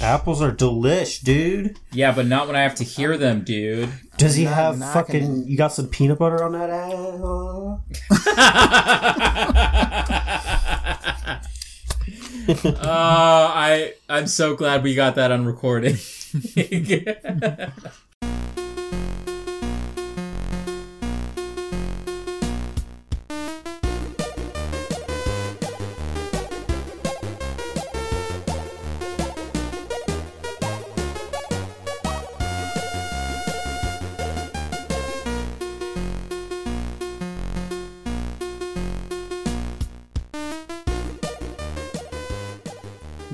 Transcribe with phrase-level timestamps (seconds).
[0.00, 1.78] Apples are delish, dude.
[1.92, 3.90] Yeah, but not when I have to hear them, dude.
[4.16, 5.48] Does he Not have knocking fucking?
[5.48, 7.84] You got some peanut butter on that apple?
[12.48, 15.96] uh, I I'm so glad we got that on recording.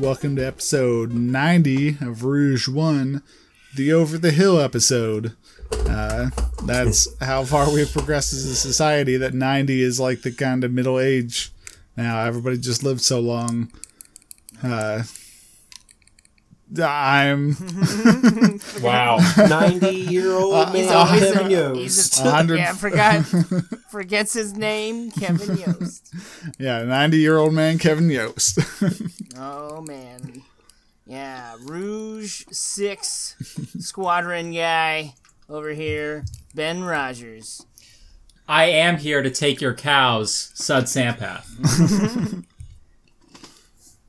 [0.09, 3.23] Welcome to episode 90 of Rouge 1,
[3.77, 5.37] the Over the Hill episode.
[5.71, 6.31] Uh,
[6.65, 10.73] that's how far we've progressed as a society that 90 is like the kind of
[10.73, 11.53] middle age
[11.95, 12.25] now.
[12.25, 13.71] Everybody just lived so long.
[14.62, 15.03] Uh,
[16.77, 17.57] I'm
[18.83, 19.19] wow.
[19.37, 21.81] Ninety-year-old uh, He's man always Kevin a, Yost.
[21.81, 23.25] he's A a, yeah, forgot
[23.91, 26.15] forgets his name, Kevin Yost.
[26.59, 28.59] yeah, 90 year old man Kevin Yost.
[29.39, 30.42] Oh man,
[31.07, 33.37] yeah, Rouge Six
[33.79, 35.14] Squadron guy
[35.48, 37.64] over here, Ben Rogers.
[38.47, 42.45] I am here to take your cows, Sud Sampath.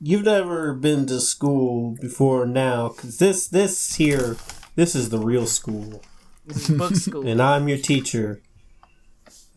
[0.02, 4.36] You've never been to school before now, cause this this here,
[4.74, 6.02] this is the real school,
[6.46, 7.26] This is book school.
[7.26, 8.40] and I'm your teacher,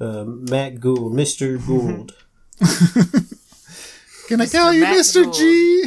[0.01, 2.13] uh, Matt Gould, Mister Gould.
[4.27, 5.23] Can I call you Matt Mr.
[5.23, 5.33] Gould.
[5.33, 5.85] G?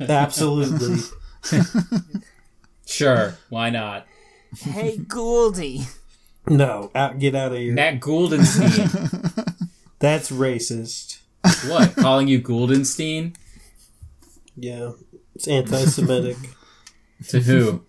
[0.00, 0.98] Absolutely.
[2.86, 4.06] Sure, why not?
[4.60, 5.86] hey Gouldy,
[6.46, 7.74] No, out, get out of here.
[7.74, 9.68] Matt Gouldenstein.
[9.98, 11.17] That's racist.
[11.68, 11.94] What?
[11.96, 13.34] Calling you Gouldenstein?
[14.56, 14.92] Yeah,
[15.34, 16.36] it's anti-Semitic.
[17.28, 17.82] To who?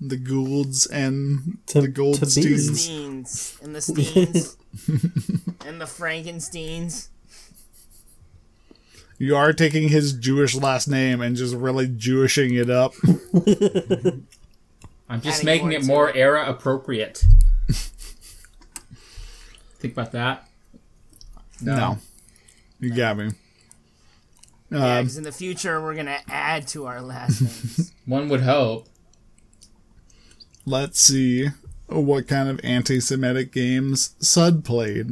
[0.00, 3.62] The Goulds and To- the to Goldsteins.
[3.62, 4.56] and the Steens
[5.66, 7.08] and the Frankensteins.
[9.18, 12.92] You are taking his Jewish last name and just really Jewishing it up.
[15.08, 17.24] I'm just Adding making more it more era appropriate.
[19.78, 20.46] Think about that.
[21.60, 21.98] No.
[22.80, 23.30] You got me.
[24.70, 27.92] Yeah, Um, 'cause in the future we're gonna add to our last names.
[28.06, 28.88] One would hope.
[30.64, 31.48] let's see
[31.86, 35.08] what kind of anti Semitic games Sud played.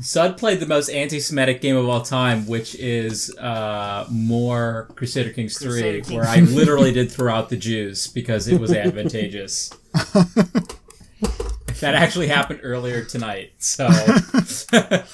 [0.00, 5.58] Sud played the most anti-Semitic game of all time, which is uh, more Crusader Kings
[5.58, 6.10] Three, Crusader Kings.
[6.12, 9.70] where I literally did throw out the Jews because it was advantageous.
[11.82, 13.88] that actually happened earlier tonight, so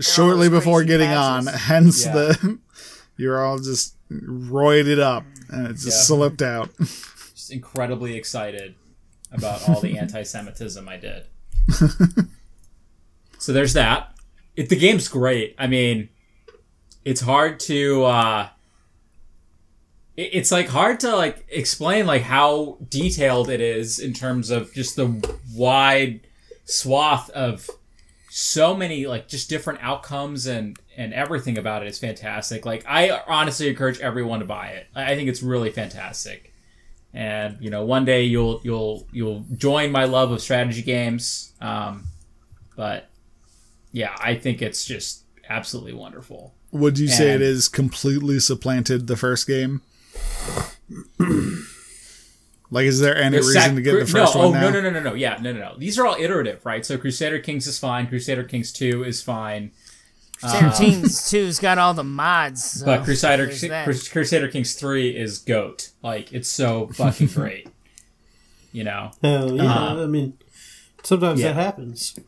[0.00, 1.48] Shortly before getting patches.
[1.48, 2.12] on, hence Yeah.
[2.12, 2.58] the.
[3.18, 5.92] You're all just roided up and it just Yeah.
[6.16, 6.70] slipped out.
[6.78, 8.74] just incredibly excited
[9.30, 11.26] about all the anti-Semitism I did.
[13.38, 14.14] so there's that.
[14.56, 15.54] It, the game's great.
[15.58, 16.08] I mean,
[17.04, 18.04] it's hard to.
[18.04, 18.51] Uh, it-
[20.16, 24.96] it's like hard to like explain like how detailed it is in terms of just
[24.96, 26.20] the wide
[26.64, 27.68] swath of
[28.30, 32.66] so many like just different outcomes and and everything about it is fantastic.
[32.66, 34.86] Like I honestly encourage everyone to buy it.
[34.94, 36.52] I think it's really fantastic
[37.14, 42.04] and you know one day you'll you'll you'll join my love of strategy games um,
[42.76, 43.08] but
[43.92, 49.16] yeah i think it's just absolutely wonderful Would you say it is completely supplanted the
[49.16, 49.82] first game?
[52.70, 54.60] like, is there any The reason sec- to get the no, first oh one now?
[54.62, 56.96] no no no no no yeah no no no these are all iterative right so
[56.98, 59.70] crusader kings is fine crusader kings 2 is fine
[60.40, 62.64] Crusader Kings 2's got all the mods.
[62.80, 63.62] So but crusader there's.
[63.62, 67.68] Crus- crusader kings 3 is goat like it's so fucking great
[68.72, 69.72] you know Hell yeah!
[69.72, 70.36] Uh, I mean,
[71.04, 71.52] sometimes yeah.
[71.52, 72.18] that happens.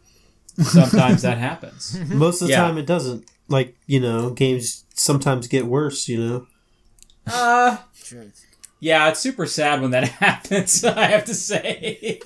[0.62, 2.60] sometimes that happens Most of the Yeah.
[2.60, 3.24] time, it doesn't.
[3.48, 6.06] Like you know, games sometimes get worse.
[6.08, 6.46] You know.
[7.26, 8.44] Uh Truth.
[8.80, 12.20] yeah it's super sad when that happens i have to say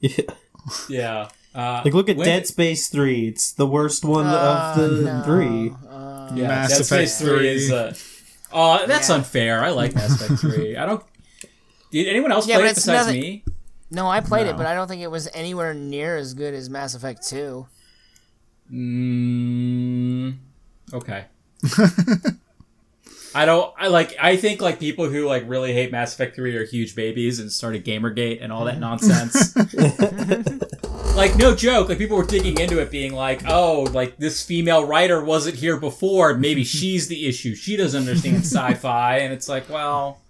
[0.00, 0.10] Yeah.
[0.88, 1.28] Yeah.
[1.54, 3.28] Uh, Like look at when- Dead Space Three.
[3.28, 5.22] It's the worst one of the no.
[5.24, 5.72] three.
[5.88, 7.72] Uh, Yeah, Mass Dead Effect Space 3 is.
[7.72, 7.94] Uh,
[8.52, 9.14] oh, that's Yeah.
[9.14, 9.64] unfair.
[9.64, 10.76] I like Mass Effect 3.
[10.76, 11.02] I don't.
[11.90, 13.44] Did anyone else Yeah, play it it's besides nothing- me?
[13.90, 14.50] no, I played No.
[14.50, 17.66] it, but I don't think it was anywhere near as good as Mass Effect 2.
[18.72, 20.36] Mm,
[20.92, 21.24] okay.
[23.36, 23.70] I don't.
[23.76, 24.16] I like.
[24.18, 27.52] I think like people who like really hate Mass Effect 3 are huge babies and
[27.52, 28.80] started GamerGate and all that mm-hmm.
[28.80, 29.54] nonsense.
[31.16, 31.90] like no joke.
[31.90, 35.76] Like people were digging into it, being like, "Oh, like this female writer wasn't here
[35.76, 36.32] before.
[36.34, 37.54] Maybe she's the issue.
[37.54, 40.22] She doesn't understand sci-fi." And it's like, well,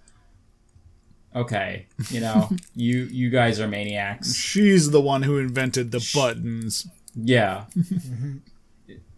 [1.36, 4.34] okay, you know, you you guys are maniacs.
[4.34, 6.88] She's the one who invented the buttons.
[7.14, 7.66] Yeah.
[7.78, 8.38] Mm-hmm.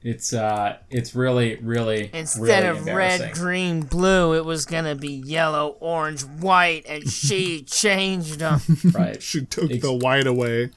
[0.03, 5.11] It's uh, it's really, really, Instead really of red, green, blue, it was gonna be
[5.13, 8.61] yellow, orange, white, and she changed them.
[8.93, 9.21] right?
[9.21, 10.71] She took Ex- the white away.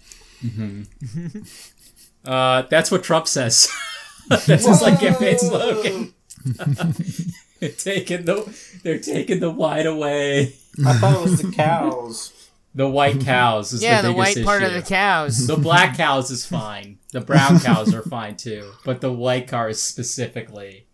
[2.26, 3.70] Uh, that's what Trump says.
[4.28, 6.14] that's his like campaign slogan.
[7.60, 10.54] they're taking the they're taking the white away.
[10.86, 12.34] I thought it was the cows.
[12.74, 15.46] The white cows is yeah, the the biggest white part of the cows.
[15.46, 17.00] The black cows is fine.
[17.12, 20.88] The brown cows are fine too, but the white cows specifically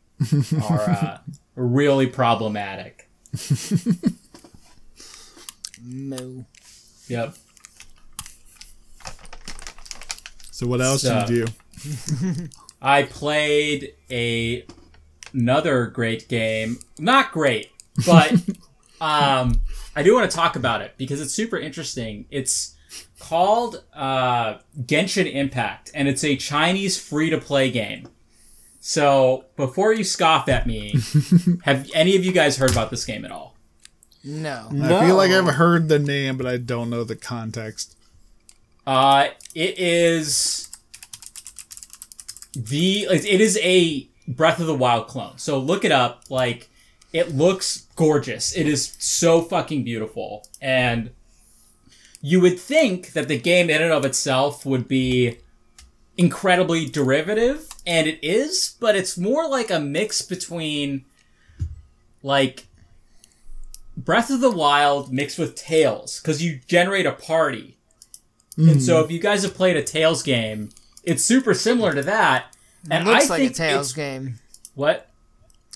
[0.64, 1.18] are uh,
[1.56, 3.10] really problematic.
[5.84, 6.44] Moo.
[7.08, 7.36] Yep.
[10.52, 12.48] So what else So- did you do?
[12.81, 14.66] I played a
[15.34, 16.80] another great game.
[17.00, 17.72] Not great,
[18.06, 18.31] but
[19.02, 19.60] um,
[19.96, 22.25] I do want to talk about it because it's super interesting.
[22.31, 22.75] It's
[23.19, 28.08] called uh, Genshin Impact, and it's a Chinese free to play game.
[28.80, 30.96] So before you scoff at me,
[31.64, 33.56] have any of you guys heard about this game at all?
[34.24, 34.69] No.
[34.72, 37.96] I feel like I've heard the name, but I don't know the context.
[38.86, 40.69] Uh, it is
[42.56, 45.38] the it it is a Breath of the Wild clone.
[45.38, 46.24] So look it up.
[46.30, 46.69] Like
[47.14, 48.56] it looks gorgeous.
[48.56, 51.12] It is so fucking beautiful, and
[52.28, 55.38] you would think that the game in and of itself would be
[56.18, 61.06] incredibly derivative, and it is, but it's more like a mix between
[62.22, 62.68] like
[63.96, 67.78] Breath of the Wild mixed with Tales, because you generate a party.
[68.58, 69.06] And so, hmm.
[69.06, 70.70] if you guys have played a Tales game,
[71.04, 72.48] it's super similar to that.
[72.84, 74.40] It And looks I like a think Tales game.
[74.76, 75.10] What?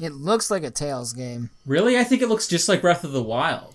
[0.02, 1.50] It looks like a Tales game.
[1.66, 1.98] Really?
[1.98, 3.71] I think it looks just like Breath of the Wild.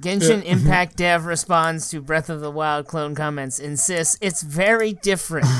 [0.00, 5.46] Genshin Impact Dev responds to Breath of the Wild clone comments, insists it's very different.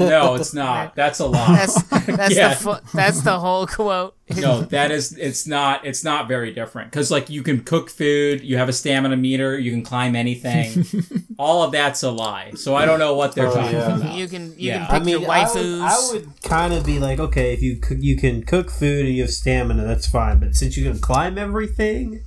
[0.00, 0.94] No, it's not.
[0.96, 1.56] That's a lie.
[1.56, 2.54] That's that's Yeah.
[2.54, 4.16] the fu- that's the whole quote.
[4.36, 8.42] no, that is it's not it's not very different cuz like you can cook food,
[8.42, 10.84] you have a stamina meter, you can climb anything.
[11.38, 12.52] All of that's a lie.
[12.56, 13.96] So I don't know what they're Oh, talking yeah.
[13.96, 14.14] about.
[14.16, 14.86] You can you Yeah.
[14.86, 15.54] can I mean, your I waifus.
[15.54, 19.04] would, I would kind of be like, okay, if you cook, you can cook food
[19.06, 20.38] and you have stamina, that's fine.
[20.40, 22.22] But since you can climb everything,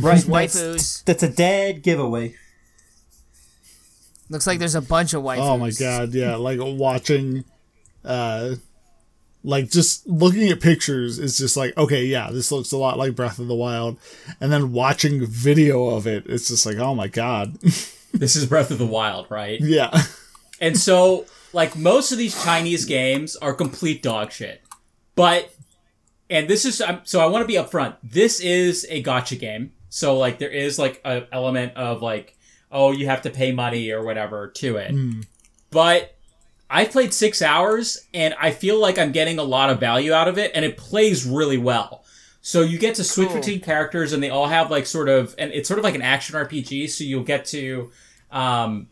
[0.00, 0.24] right?
[0.24, 1.04] That's, waifus.
[1.04, 2.34] that's a dead giveaway.
[4.28, 5.38] Looks like there's a bunch of waifus.
[5.38, 7.44] Oh my god, yeah, like watching
[8.04, 8.54] uh
[9.42, 13.14] like just looking at pictures is just like, okay, yeah, this looks a lot like
[13.14, 13.98] Breath of the Wild.
[14.40, 17.58] And then watching video of it, it's just like, oh my god.
[18.12, 19.60] This is Breath of the Wild, right?
[19.60, 20.02] yeah.
[20.60, 24.62] And so, like most of these Chinese games are complete dog shit.
[25.14, 25.54] But,
[26.30, 27.96] and this is I'm- so I want to be upfront.
[28.02, 29.72] This is a gacha game.
[29.88, 32.36] So like there is like an element of like,
[32.70, 34.94] oh, you have to pay money or whatever to it.
[35.70, 36.14] But
[36.70, 40.28] I played six hours and I feel like I'm getting a lot of value out
[40.28, 42.04] of it, and it plays really well.
[42.42, 43.38] So you get to switch Cool.
[43.38, 46.02] between characters, and they all have like sort of, and it's sort of like an
[46.02, 46.88] action RPG.
[46.88, 47.90] So you'll get to,
[48.30, 48.86] um,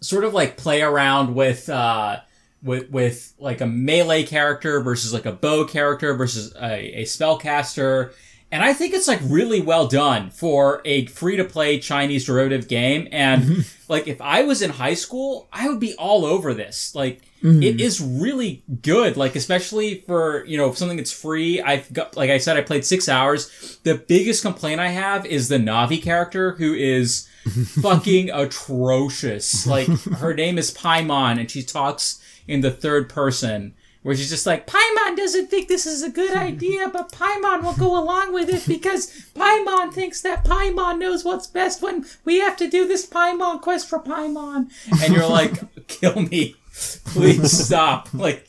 [0.00, 2.20] sort of like play around with uh
[2.62, 8.12] with with like a melee character versus like a bow character versus a, a spellcaster.
[8.50, 12.68] And i think it's like really well done for a free to play chinese derivative
[12.68, 13.08] game.
[13.10, 16.94] And like if i was in high school i would be all over this.
[16.94, 17.80] Like it mm.
[17.80, 19.16] is really good.
[19.16, 22.84] Like especially for you know something that's free i've got like i said i played
[22.84, 23.78] six hours.
[23.82, 27.28] The biggest complaint i have is the navi character who is
[27.82, 29.66] fucking atrocious.
[29.66, 34.46] Like her name is Paimon and she talks in the third person where she's just
[34.46, 38.48] like Paimon doesn't think this is a good idea, but Paimon will go along with
[38.48, 43.06] it because Paimon thinks that Paimon knows what's best when we have to do this
[43.06, 44.70] Paimon quest for Paimon.
[45.02, 46.56] And you're like, kill me.
[47.04, 48.12] Please stop.
[48.14, 48.48] Like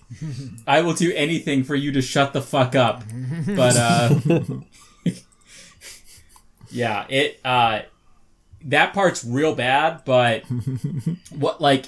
[0.65, 3.03] I will do anything for you to shut the fuck up.
[3.45, 4.19] But uh
[6.69, 7.81] yeah, it uh
[8.65, 10.43] that part's real bad, but
[11.37, 11.87] what like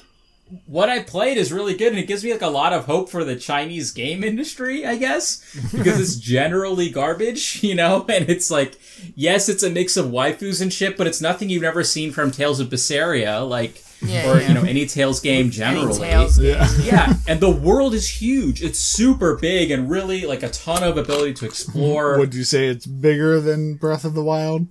[0.67, 3.09] what I played is really good and it gives me like a lot of hope
[3.09, 8.51] for the Chinese game industry, I guess, because it's generally garbage, you know, and it's
[8.51, 8.77] like
[9.15, 12.29] yes, it's a mix of waifus and shit, but it's nothing you've never seen from
[12.31, 14.47] Tales of Berseria, like Yeah, or yeah.
[14.47, 15.99] you know any Tales game Any generally.
[15.99, 16.45] Tales game.
[16.55, 16.67] Yeah.
[16.83, 18.61] yeah, and the world is huge.
[18.61, 22.19] It's super big and really like a ton of ability to explore.
[22.19, 24.67] Would you say it's bigger than Breath of the Wild?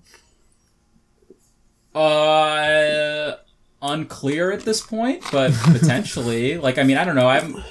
[1.95, 3.37] Uh,
[3.85, 6.59] unclear at this point, but potentially.
[6.59, 7.29] like, I mean, I don't know.
[7.29, 7.62] I haven't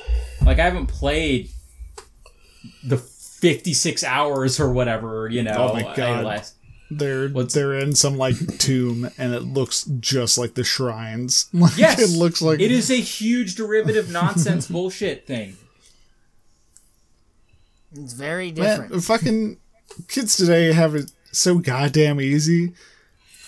[0.46, 1.50] like I haven't played
[2.84, 5.28] the fifty six hours or whatever.
[5.30, 5.70] You oh know.
[5.70, 6.24] Oh my God.
[6.26, 6.56] last-
[6.92, 11.48] They're What's- they're in some like tomb, and it looks just like the shrines.
[11.54, 15.58] Like, Yes, it looks like it is a huge derivative nonsense bullshit thing.
[17.96, 19.04] It's very Man, different.
[19.04, 19.58] fucking
[20.08, 22.74] kids today have it so goddamn easy.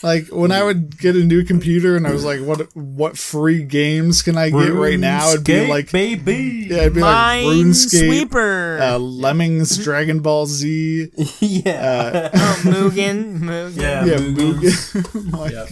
[0.06, 3.64] Like when I would get a new computer and I was like, "What what free
[3.64, 6.68] games can I get right now?" It'd be like, baby.
[6.70, 8.82] yeah, it'd be like RuneScape, Minesweeper.
[8.82, 11.10] uh, Lemmings, Dragon Ball Z,
[11.40, 12.30] yeah.
[12.32, 13.40] oh, Mugen.
[13.40, 13.76] Mugen.
[13.82, 14.06] yeah.
[14.06, 14.62] yeah, Mugen.
[14.62, 15.32] Mugen.
[15.40, 15.70] Like, Yep.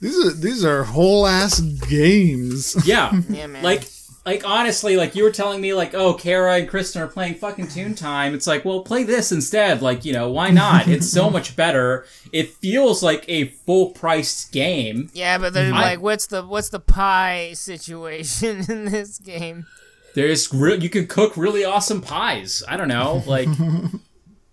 [0.00, 2.76] these are these are whole ass games.
[2.86, 3.12] Yeah.
[3.28, 3.62] Yeah, man.
[3.62, 3.84] Like,
[4.24, 7.68] like honestly, like you were telling me, like, oh, Kara and Kristen are playing fucking
[7.68, 8.34] Toon Time.
[8.34, 9.82] It's like, well, play this instead.
[9.82, 10.86] Like, you know, why not?
[10.88, 12.06] It's so much better.
[12.32, 15.10] It feels like a full priced game.
[15.12, 19.66] Yeah, but they're I- like, what's the what's the pie situation in this game?
[20.14, 22.62] There's real, you can cook really awesome pies.
[22.68, 23.48] I don't know, like.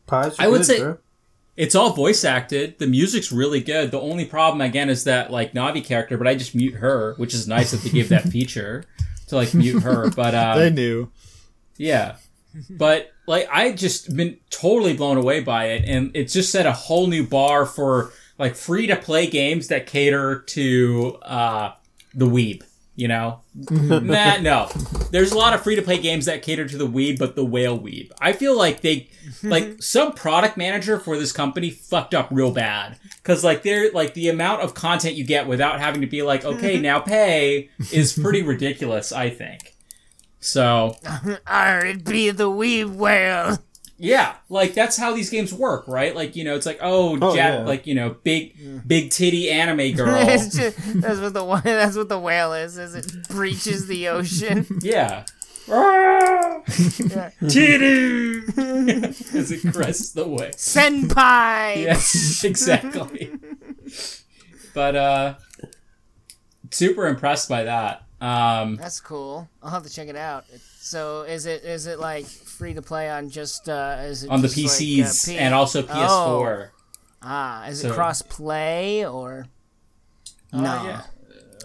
[0.07, 0.97] Pies I would good, say- bro.
[1.55, 2.79] It's all voice acted.
[2.79, 3.91] The music's really good.
[3.91, 7.33] The only problem again is that like Navi character, but I just mute her, which
[7.33, 8.85] is nice that they gave that feature
[9.29, 10.09] to like mute her.
[10.15, 11.09] But uh, they knew.
[11.77, 12.17] yeah,
[12.69, 16.73] but like I just been totally blown away by it, and it just set a
[16.73, 21.71] whole new bar for like free to play games that cater to uh,
[22.13, 22.63] the weeb.
[22.99, 23.39] You know,
[23.71, 24.69] nah, no.
[25.11, 27.45] There's a lot of free to play games that cater to the weeb, but the
[27.45, 28.11] whale weeb.
[28.19, 29.09] I feel like they,
[29.41, 34.15] like some product manager for this company fucked up real bad because like they're like
[34.15, 38.19] the amount of content you get without having to be like, okay, now pay is
[38.19, 39.13] pretty ridiculous.
[39.13, 39.75] I think.
[40.41, 43.59] So it be the wee whale.
[43.99, 46.15] Yeah, like that's how these games work, right?
[46.15, 47.57] Like you know, it's like oh, Oh, ja- yeah.
[47.65, 48.55] like you know, big
[48.87, 50.25] big titty anime girl.
[50.25, 50.53] Just-
[51.01, 52.77] that's what the wh- that's what the whale is.
[52.77, 54.65] Is it breaches the ocean?
[54.81, 55.25] Yeah.
[57.47, 58.39] Titty!
[58.57, 60.49] As it crests the way.
[60.55, 61.77] Senpai.
[61.83, 63.31] Yes, exactly.
[64.73, 65.35] but uh
[66.71, 68.03] super impressed by that.
[68.21, 69.47] Um That's cool.
[69.61, 70.45] I'll have to check it out.
[70.79, 72.25] So is it is it like
[72.59, 75.53] free to play on just uh is it on the PCs like, uh, P- and
[75.55, 75.87] also Oh.
[75.87, 76.69] PS4.
[77.21, 79.45] Ah, is it So- cross play or
[80.51, 80.59] no?
[80.59, 81.01] Uh, yeah.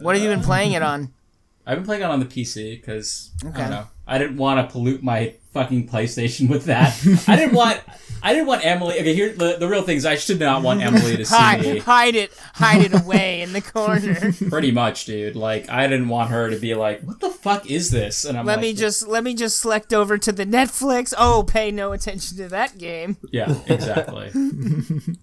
[0.00, 1.12] What have you been playing it on?
[1.66, 3.58] I've been playing it on the PC because I Okay.
[3.58, 3.86] don't know.
[4.06, 6.94] I didn't want to pollute my fucking PlayStation with that.
[7.28, 7.80] I didn't want.
[8.22, 8.94] I didn't want Emily.
[9.00, 11.60] Okay, here the, the real thing is I should not want Emily to see Hide,
[11.60, 11.78] me.
[11.78, 14.32] hide it, hide it away in the corner.
[14.50, 15.36] Pretty much, dude.
[15.36, 18.46] Like I didn't want her to be like, "What the fuck is this?" And I'm
[18.46, 21.12] like let like, me just let me just select over to the Netflix.
[21.18, 23.16] Oh, pay no attention to that game.
[23.30, 24.30] Yeah, exactly.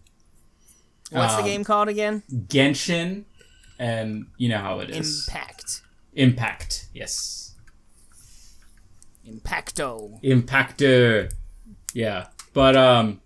[1.12, 2.24] What's the Um, game called again?
[2.32, 3.24] Genshin,
[3.80, 5.28] and you know how it is.
[5.28, 5.82] Impact.
[6.14, 6.86] Impact.
[6.94, 7.41] Yes.
[9.40, 10.20] Impacto.
[10.24, 11.34] Impactor.
[11.94, 12.28] Yeah.
[12.54, 13.22] But um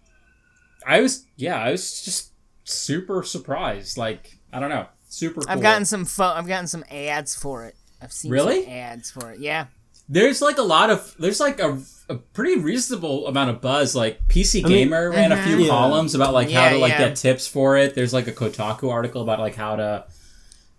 [0.86, 2.32] I was yeah, I was just
[2.64, 3.98] super surprised.
[3.98, 4.88] Like, I don't know.
[5.10, 5.50] Super cool.
[5.52, 7.76] I've gotten some fo- I've gotten some ads for it.
[8.02, 8.64] I've seen Really?
[8.64, 9.40] some ads for it.
[9.40, 9.68] Yeah.
[10.08, 13.96] There's like a lot of there's like a, a pretty reasonable amount of buzz.
[13.96, 15.70] Like PC mean- Gamer ran a few Yeah.
[15.70, 17.08] columns about like how to like yeah.
[17.10, 17.96] get tips for it.
[17.96, 20.06] There's like a Kotaku article about like how to,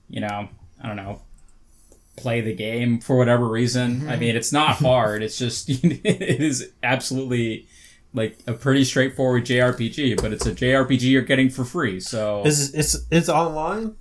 [0.08, 0.48] you know,
[0.80, 1.22] I don't know,
[2.16, 3.96] play the game for whatever reason.
[4.00, 4.08] Mm-hmm.
[4.10, 5.22] I mean, it's not hard.
[5.22, 7.66] it's just it is absolutely
[8.14, 12.00] like a pretty straightforward JRPG, but it's a JRPG you're getting for free.
[12.00, 13.96] So Is it's it's online?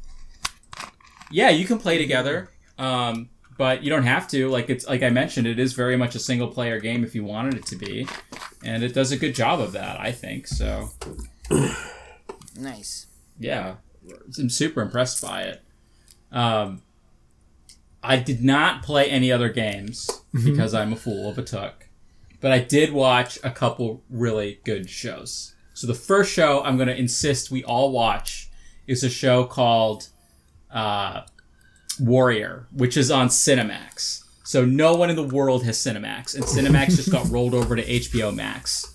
[1.31, 2.49] yeah, you can play together.
[2.77, 4.49] Um, but you don't have to.
[4.49, 7.23] Like it's like I mentioned, it is very much a single player game if you
[7.23, 8.07] wanted it to be,
[8.63, 9.99] and it does a good job of that.
[9.99, 10.89] I think so.
[12.57, 13.07] Nice.
[13.39, 13.75] Yeah,
[14.37, 15.61] I'm super impressed by it.
[16.31, 16.81] Um,
[18.05, 20.09] I did not play any other games
[20.43, 21.89] because I'm a fool of a took,
[22.41, 25.55] but I did watch a couple really good shows.
[25.73, 28.49] So the first show I'm going to insist we all watch
[28.87, 30.09] is a show called
[30.71, 31.21] uh,
[31.99, 34.23] Warrior, which is on Cinemax.
[34.43, 37.83] So no one in the world has Cinemax, and Cinemax just got rolled over to
[37.83, 38.93] HBO Max.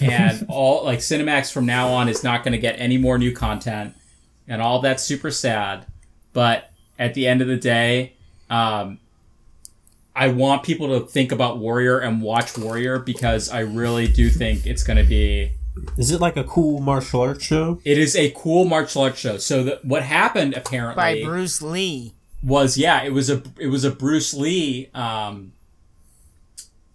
[0.00, 3.32] And all like Cinemax from now on is not going to get any more new
[3.32, 3.94] content,
[4.48, 5.86] and all that's super sad.
[6.32, 8.16] But at the end of the day,
[8.50, 8.98] um,
[10.16, 14.66] I want people to think about Warrior and watch Warrior because I really do think
[14.66, 15.52] it's going to be
[15.96, 17.80] Is it like a cool martial arts show?
[17.84, 19.36] it is a cool martial arts show.
[19.36, 22.14] So the, what happened apparently By Bruce Lee.
[22.42, 25.52] was yeah, it was a it was a Bruce Lee um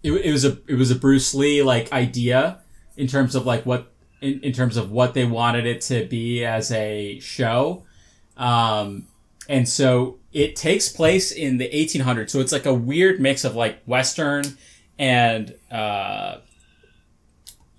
[0.02, 2.58] it, it was a it was a Bruce Lee like idea
[2.98, 6.44] in terms of like what in, in terms of what they wanted it to be
[6.44, 7.84] as a show.
[8.36, 9.06] Um
[9.48, 12.28] and so it takes place in the 1800s.
[12.30, 14.44] So it's like a weird mix of like Western
[14.98, 16.38] and uh,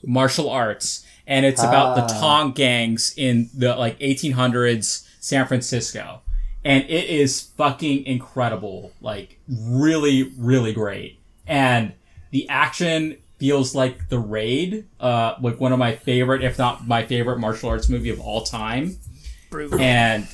[0.06, 2.20] martial arts, and it's about the Ah.
[2.20, 6.22] Tong gangs in the like 1800s San Francisco,
[6.64, 8.92] and it is fucking incredible.
[9.02, 11.94] Like really, really great, and
[12.32, 17.06] the action feels like the raid uh like one of my favorite if not my
[17.06, 18.96] favorite martial arts movie of all time
[19.50, 19.78] Brutal.
[19.78, 20.26] and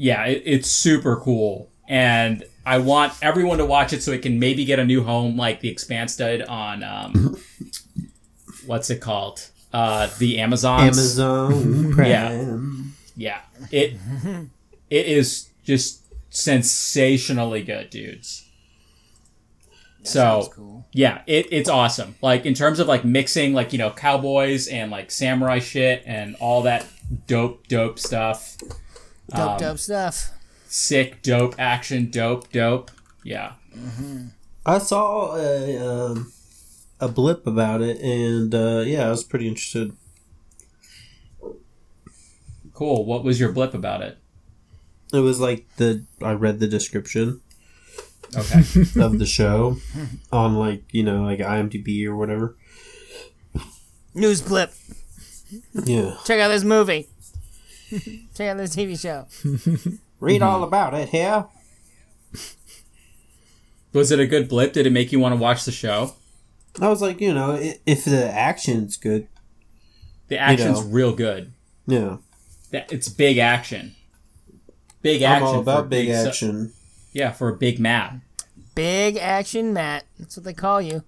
[0.00, 1.70] yeah, it, it's super cool.
[1.86, 5.36] And I want everyone to watch it so it can maybe get a new home
[5.36, 7.36] like The Expanse did on um,
[8.66, 9.50] what's it called?
[9.74, 10.98] Uh, the Amazons.
[10.98, 12.06] Amazon Prime.
[12.08, 12.56] Yeah.
[13.16, 13.40] Yeah,
[13.70, 13.96] it
[14.88, 18.48] it is just sensationally good, dudes.
[20.02, 20.86] so cool.
[20.92, 22.14] yeah, it, it's awesome.
[22.22, 26.36] Like in terms of like mixing like you know cowboys and like samurai shit and
[26.36, 26.86] all that
[27.26, 28.56] dope dope stuff.
[29.30, 30.30] Dope, Um, dope stuff.
[30.68, 32.90] sick, dope action, dope, dope.
[33.24, 33.52] Yeah.
[34.66, 36.32] I saw a um,
[37.00, 39.92] a blip about it, and uh, yeah, I was pretty interested.
[42.74, 43.04] Cool.
[43.04, 44.18] What was your blip about it?
[45.12, 47.40] It was like the I read the description
[48.36, 48.58] Okay.
[49.00, 49.76] of the show
[50.32, 52.56] on like you know like IMDb or whatever.
[54.14, 54.72] News blip.
[55.84, 57.08] Yeah, Check out this movie.
[58.34, 59.26] Check out this TV show.
[60.20, 61.46] read all about it here.
[63.92, 64.72] was it a good blip?
[64.72, 66.14] Did it make you want to watch the show?
[66.80, 69.26] I was like, you know, i- if the action's good,
[70.28, 70.90] The action's know.
[70.90, 71.52] real good.
[71.86, 72.18] yeah,
[72.70, 73.96] That- It's big action.
[75.02, 75.46] Big I'm action.
[75.46, 76.72] all for a about big su- action.
[77.12, 78.16] yeah, for a big map.
[78.76, 80.04] Big action, Matt.
[80.18, 81.02] That's what they call you.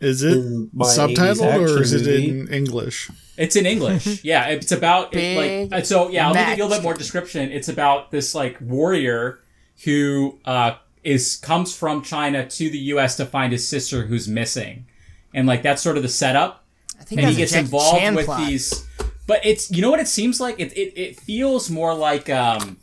[0.00, 2.30] Is it In my 80s subtitled or is it movie.
[2.30, 3.10] in English?
[3.36, 4.24] It's in English.
[4.24, 6.08] yeah, it's about it, like uh, so.
[6.08, 7.50] Yeah, I'll give you a little bit more description.
[7.50, 9.40] It's about this like warrior
[9.84, 10.74] who uh,
[11.04, 13.16] is comes from China to the U.S.
[13.16, 14.86] to find his sister who's missing,
[15.34, 16.64] and like that's sort of the setup.
[17.00, 18.46] I think and he gets involved Chan with plot.
[18.46, 18.86] these.
[19.26, 20.58] But it's you know what it seems like.
[20.58, 22.78] It it, it feels more like um.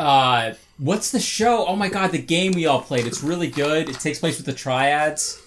[0.00, 1.66] Uh, what's the show?
[1.66, 3.06] Oh my god, the game we all played.
[3.06, 3.88] It's really good.
[3.90, 5.42] It takes place with the triads.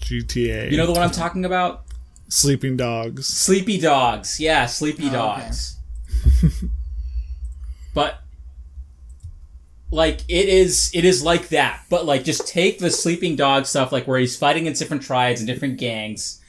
[0.00, 0.70] GTA.
[0.70, 1.84] You know the one I'm talking about?
[2.28, 3.26] Sleeping Dogs.
[3.26, 4.40] Sleepy Dogs.
[4.40, 5.16] Yeah, Sleepy Oh, okay.
[5.16, 5.76] Dogs.
[7.94, 8.20] but
[9.90, 11.82] like it is it is like that.
[11.90, 15.40] But like just take the sleeping dog stuff like where he's fighting in different triads
[15.40, 16.40] and different gangs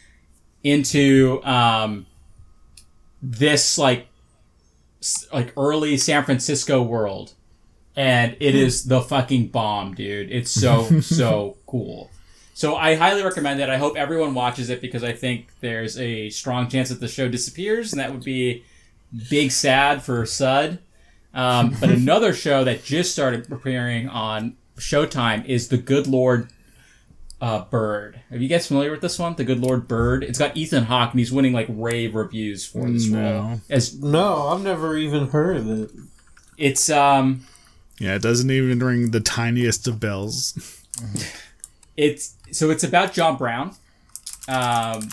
[0.63, 2.05] into um
[3.21, 4.16] this like s-
[5.33, 7.33] like early San Francisco world.
[7.95, 10.31] And it is the fucking bomb, dude.
[10.31, 12.11] It's so so cool.
[12.53, 13.69] So I highly recommend it.
[13.69, 17.27] I hope everyone watches it because I think there's a strong chance that the show
[17.27, 18.63] disappears, and that would be
[19.29, 20.79] big sad for Sud.
[21.33, 26.49] Um, but another show that just started appearing on Showtime is The Good Lord
[27.41, 28.21] uh, Bird.
[28.31, 29.35] Are you guys familiar with this one?
[29.35, 30.23] The Good Lord Bird.
[30.23, 33.61] It's got Ethan Hawke, and he's winning like rave reviews for this role.
[33.69, 35.91] As No, I've never even heard of it.
[36.57, 37.45] it's um,
[37.99, 40.83] Yeah, it doesn't even ring the tiniest of bells.
[41.95, 43.75] it's so it's about John Brown,
[44.47, 45.09] um,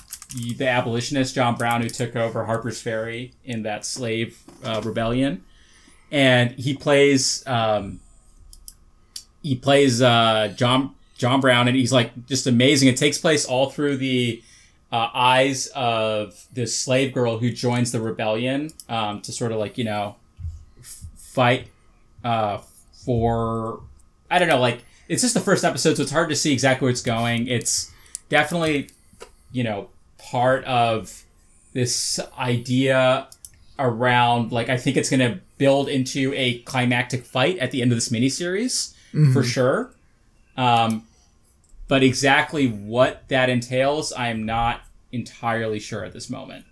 [0.57, 5.45] the abolitionist John Brown who took over Harper's Ferry in that slave uh, rebellion,
[6.11, 8.01] and he plays um,
[9.43, 12.91] he plays uh, John John Brown, and he's like just amazing.
[12.91, 14.43] It takes place all through the
[14.93, 19.79] uh, eyes of this slave girl who joins the rebellion um, to sort of like
[19.79, 20.17] you know
[20.81, 21.69] f- fight
[22.25, 22.59] uh,
[23.07, 23.81] for
[24.31, 26.85] I don't know like it's just the first episode, so it's hard to see exactly
[26.85, 27.49] where it's going.
[27.49, 27.91] It's
[28.29, 28.91] definitely
[29.51, 31.25] you know part of
[31.73, 33.29] this idea
[33.79, 37.93] around like I think it's going to build into a climactic fight at the end
[37.93, 38.93] of this miniseries
[39.33, 39.91] for sure.
[40.59, 41.07] Um,
[41.89, 46.65] but exactly what that entails, I'm not entirely sure at this moment.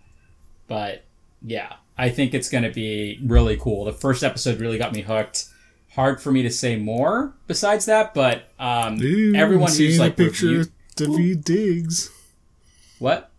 [0.69, 1.05] But
[1.43, 3.85] yeah, I think it's going to be really cool.
[3.85, 5.47] The first episode really got me hooked.
[5.95, 8.95] Hard for me to say more besides that, but um,
[9.37, 10.65] everyone who's like a picture
[10.97, 12.11] Daveed Diggs.
[12.99, 13.31] what?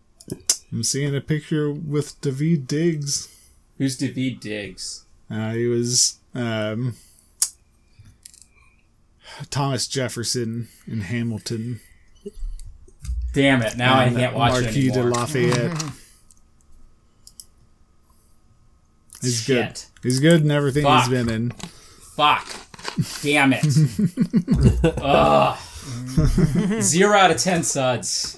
[0.72, 3.28] I'm seeing a picture with Daveed Diggs.
[3.78, 5.06] Who's Daveed Diggs?
[5.32, 6.96] Uh, he was um,
[9.50, 11.80] Thomas Jefferson and Hamilton.
[13.34, 13.78] Damn it!
[13.78, 15.04] Now I can't watch Marquis it de.
[15.04, 15.84] Lafayette.
[19.22, 19.82] He's good.
[20.04, 21.00] He's good in everything Fuck.
[21.02, 21.52] he's been in.
[22.16, 22.46] Fuck.
[23.22, 23.66] Damn it.
[25.02, 25.58] Ugh.
[26.82, 28.38] Zero out of ten suds.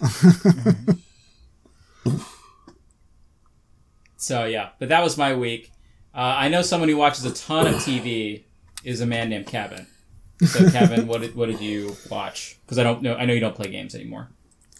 [4.18, 5.72] so yeah, but that was my week.
[6.14, 8.44] Uh, I know someone who watches a ton of TV
[8.84, 9.88] is a man named Kevin.
[10.44, 12.58] So Kevin, what did what did you watch?
[12.66, 13.16] Because I don't know.
[13.16, 14.30] I know you don't play games anymore.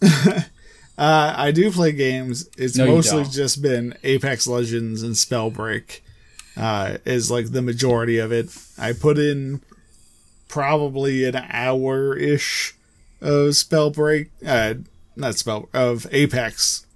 [0.98, 2.48] Uh, I do play games.
[2.56, 6.00] It's No, mostly just been Apex Legends and Spellbreak.
[6.56, 8.48] Uh, is like the majority of it.
[8.78, 9.60] I put in
[10.48, 12.74] probably an hour ish
[13.20, 14.30] of Spellbreak.
[14.46, 14.74] Uh,
[15.16, 16.86] not Spell of Apex,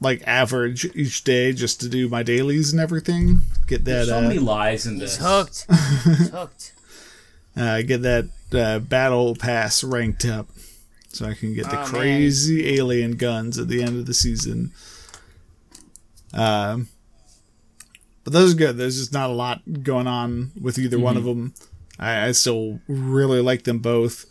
[0.00, 3.42] like average each day, just to do my dailies and everything.
[3.68, 4.06] Get that.
[4.06, 5.18] so uh, many lies in this.
[5.20, 5.66] Hooked.
[5.70, 6.73] Hooked.
[7.56, 10.48] Uh, get that uh, battle pass ranked up
[11.08, 11.86] so I can get the Oh, man.
[11.86, 14.72] crazy alien guns at the end of the season.
[16.32, 16.88] Um,
[18.24, 18.76] but those are good.
[18.76, 21.54] There's just not a lot going on with either one of them.
[21.98, 24.26] I, I still really like them both.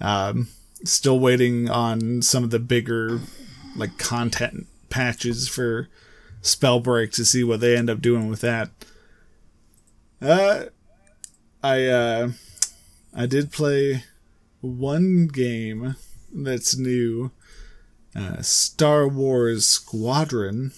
[0.00, 0.48] Um,
[0.84, 3.20] still waiting on some of the bigger
[3.76, 5.88] like content patches for
[6.42, 8.70] Spellbreak to see what they end up doing with that.
[10.22, 10.64] Uh,
[11.62, 12.30] I uh,
[13.14, 14.04] I did play
[14.60, 15.96] one game
[16.32, 17.30] that's new.
[18.14, 20.72] Uh, Star Wars Squadron.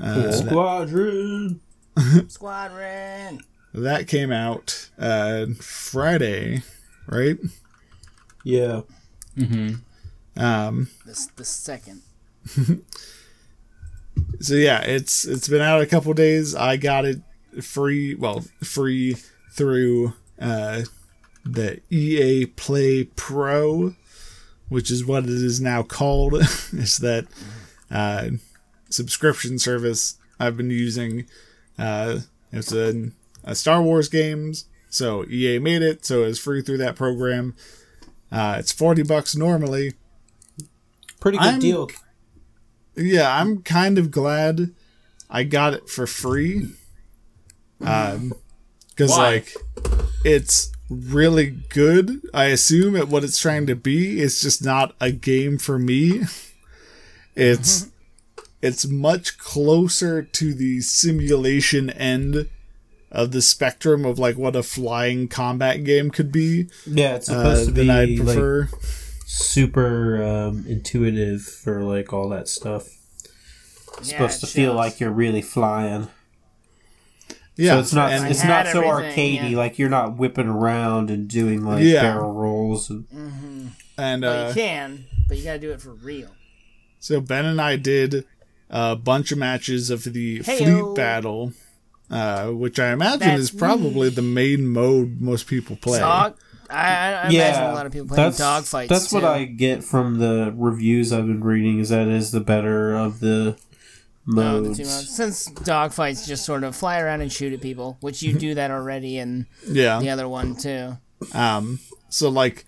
[0.00, 1.60] Uh, Squadron.
[2.28, 3.40] Squadron.
[3.74, 6.62] that came out uh, Friday,
[7.06, 7.38] right?
[8.44, 8.82] Yeah.
[9.36, 9.74] Mm-hmm.
[10.42, 12.02] Um, The, the second.
[14.40, 16.54] so yeah, it's it's been out a couple days.
[16.54, 17.20] I got it
[17.62, 19.16] free, well, free
[19.52, 20.82] through uh,
[21.44, 23.94] the EA Play Pro,
[24.68, 26.34] which is what it is now called.
[26.72, 27.26] is that
[27.90, 28.30] uh,
[28.90, 31.26] subscription service I've been using.
[31.78, 32.20] Uh,
[32.52, 33.10] it's a,
[33.44, 37.54] a Star Wars games, so EA made it, so it's free through that program.
[38.30, 39.92] Uh, it's forty bucks normally.
[41.20, 41.88] Pretty good I'm- deal.
[42.94, 44.74] Yeah, I'm kind of glad
[45.30, 46.68] I got it for free.
[47.80, 48.34] Um,
[48.90, 49.54] because like
[50.24, 52.20] it's really good.
[52.34, 54.20] I assume at what it's trying to be.
[54.20, 56.22] It's just not a game for me.
[57.34, 57.88] It's
[58.60, 62.48] it's much closer to the simulation end
[63.10, 67.42] of the spectrum of like what a flying combat game could be Yeah, it's uh,
[67.42, 68.68] supposed to be I'd like prefer.
[69.26, 72.88] super um, intuitive for like all that stuff.
[73.98, 76.08] It's Yeah, supposed it to feel like you're really flying.
[77.56, 79.50] Yeah, so it's not and- it's not so everything, arcadey.
[79.52, 79.56] yeah.
[79.56, 82.02] Like you're not whipping around and doing like Yeah.
[82.02, 82.90] barrel rolls.
[82.90, 83.06] And,
[83.98, 86.28] and Well, uh, you can, but you gotta do it for real.
[86.98, 88.24] So Ben and I did
[88.70, 90.56] a bunch of matches of the Heyo.
[90.84, 91.52] fleet battle,
[92.10, 95.98] uh, which I imagine That's is probably the main mode most people play.
[95.98, 96.36] Dog.
[96.70, 98.88] I, I, I imagine a lot of people playing dogfights.
[98.88, 99.24] That's what.
[99.24, 101.80] I get from the reviews I've been reading.
[101.80, 103.56] Is that is the better of the
[104.28, 105.14] Oh, the two modes.
[105.16, 108.70] Since dogfights just sort of fly around and shoot at people, which you do that
[108.70, 109.98] already in Yeah.
[110.00, 110.96] the other one too.
[111.32, 111.80] Um.
[112.08, 112.64] So like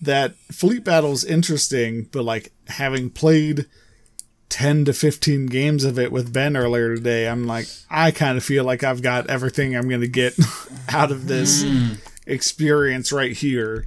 [0.00, 3.66] that fleet battle's interesting, but like having played
[4.48, 8.44] ten to fifteen games of it with Ben earlier today, I'm like, I kind of
[8.44, 10.34] feel like I've got everything I'm gonna get
[10.88, 11.64] out of this
[12.26, 13.84] experience right here.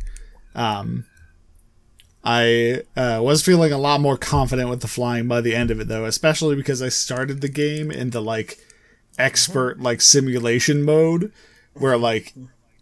[0.56, 1.06] Um.
[2.30, 5.80] I uh, was feeling a lot more confident with the flying by the end of
[5.80, 8.60] it, though, especially because I started the game in the like
[9.18, 11.32] expert like simulation mode,
[11.74, 12.34] where like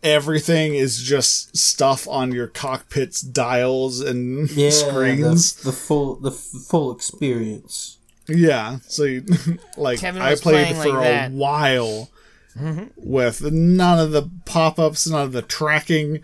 [0.01, 5.53] everything is just stuff on your cockpit's dials and yeah, screens.
[5.53, 7.99] The, the full the f- full experience.
[8.27, 9.25] Yeah, so you,
[9.77, 11.31] like I played for like a that.
[11.33, 12.09] while
[12.95, 16.21] with none of the pop-ups, none of the tracking.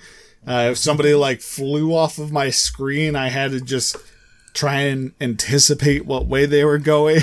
[0.47, 3.95] Uh, if somebody like flew off of my screen, I had to just
[4.53, 7.19] try and anticipate what way they were going.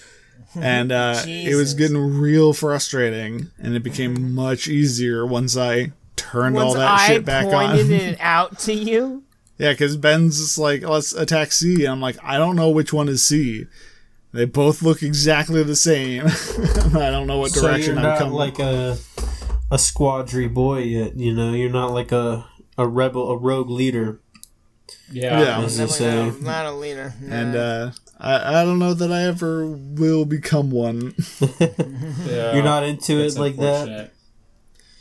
[0.54, 6.58] and uh, it was getting real frustrating, and it became much easier once I turned
[6.58, 7.76] all that I shit back on.
[7.76, 9.22] pointed it out to you,
[9.58, 11.84] Yeah, because Ben's just like, let's attack C.
[11.84, 13.66] And I'm like, I don't know which one is C.
[14.32, 16.24] They both look exactly the same.
[16.96, 18.34] I don't know what direction So direction you're I'm not coming.
[18.34, 18.98] like a
[19.70, 21.16] a squadry boy yet.
[21.16, 22.46] You know, you're not like a
[22.78, 24.20] a rebel, a rogue leader.
[25.10, 25.40] Yeah.
[25.40, 25.60] Yeah.
[25.64, 26.40] As they definitely say.
[26.40, 27.14] not, not a leader.
[27.28, 31.14] and uh, I, I don't know that I ever will become one.
[31.60, 32.54] Yeah.
[32.54, 34.10] You're not into it like that.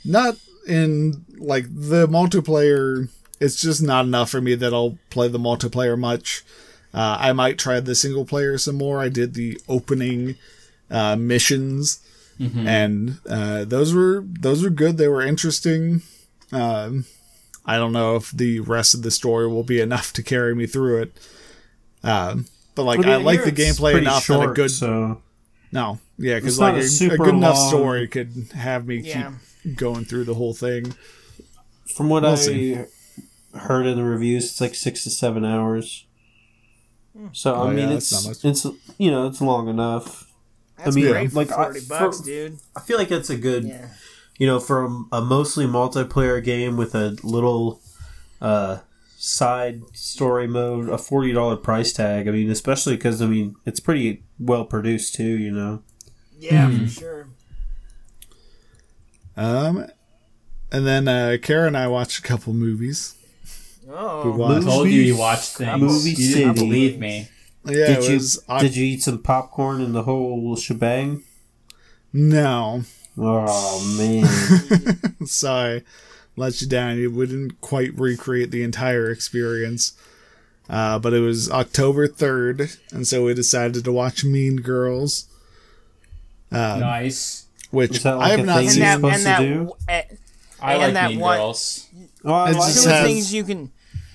[0.03, 0.35] Not
[0.67, 3.09] in like the multiplayer.
[3.39, 6.43] It's just not enough for me that I'll play the multiplayer much.
[6.93, 8.99] Uh, I might try the single player some more.
[9.01, 10.35] I did the opening
[10.89, 11.99] uh, missions,
[12.39, 14.97] and uh, those were those were good.
[14.97, 16.03] They were interesting.
[16.53, 17.05] Um,
[17.65, 20.67] I don't know if the rest of the story will be enough to carry me
[20.67, 21.17] through it.
[22.03, 25.21] Um, but like I, like the gameplay pretty enough that a good So
[25.71, 29.33] No, yeah, because like a a, a super good enough story could have me Yeah.
[29.63, 30.93] keep going through the whole thing.
[31.95, 32.77] From what We'll I see.
[33.55, 36.05] heard in the reviews, it's like six to seven hours.
[37.31, 38.45] So Oh, I mean, yeah, it's that's not much.
[38.45, 38.65] it's
[38.97, 40.31] you know it's long enough.
[40.77, 42.57] That's mean, great for like, I- forty bucks, for- dude.
[42.75, 43.87] I feel like it's a good Yeah.
[44.37, 47.81] You know from a, a mostly multiplayer game with a little
[48.41, 48.79] uh,
[49.17, 52.27] side story mode, a forty dollar price tag.
[52.27, 55.23] I mean, especially because I mean it's pretty well produced too.
[55.37, 55.83] You know.
[56.37, 56.85] Yeah, Hmm.
[56.85, 57.27] for sure.
[59.37, 59.85] Um,
[60.71, 63.15] and then uh, Kara and I watched a couple movies.
[63.89, 65.79] Oh, I told you you watched things.
[65.81, 66.67] Movie you didn't City.
[66.67, 67.27] believe me.
[67.65, 68.43] Yeah, did you was.
[68.49, 71.23] Oc- did you eat some popcorn and the whole shebang?
[72.13, 72.83] no,
[73.17, 75.25] Oh man.
[75.25, 75.83] sorry,
[76.35, 76.97] let you down.
[76.97, 79.93] You wouldn't quite recreate the entire experience.
[80.69, 85.27] Uh, but it was October third, and so we decided to watch Mean Girls,
[86.51, 87.45] um, nice.
[87.69, 88.81] which Is that I have not thing and seen.
[88.81, 89.73] that supposed and to that do?
[89.87, 90.03] eh,
[90.61, 91.87] I and like that Mean one- Girls.
[92.23, 93.71] Oh, I like two has- things you can.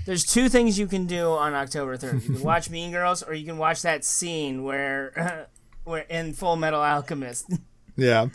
[0.06, 2.26] There's two things you can do on October 3rd.
[2.26, 5.46] You can watch Mean Girls, or you can watch that scene where,
[5.84, 7.52] where in Full Metal Alchemist.
[7.96, 8.26] Yeah.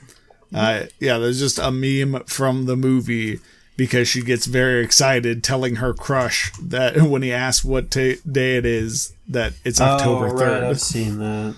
[0.53, 3.39] Uh, yeah, there's just a meme from the movie
[3.77, 8.58] because she gets very excited telling her crush that when he asks what ta day
[8.58, 10.63] it is, that it's October oh, right, 3rd.
[10.63, 11.55] I've seen that.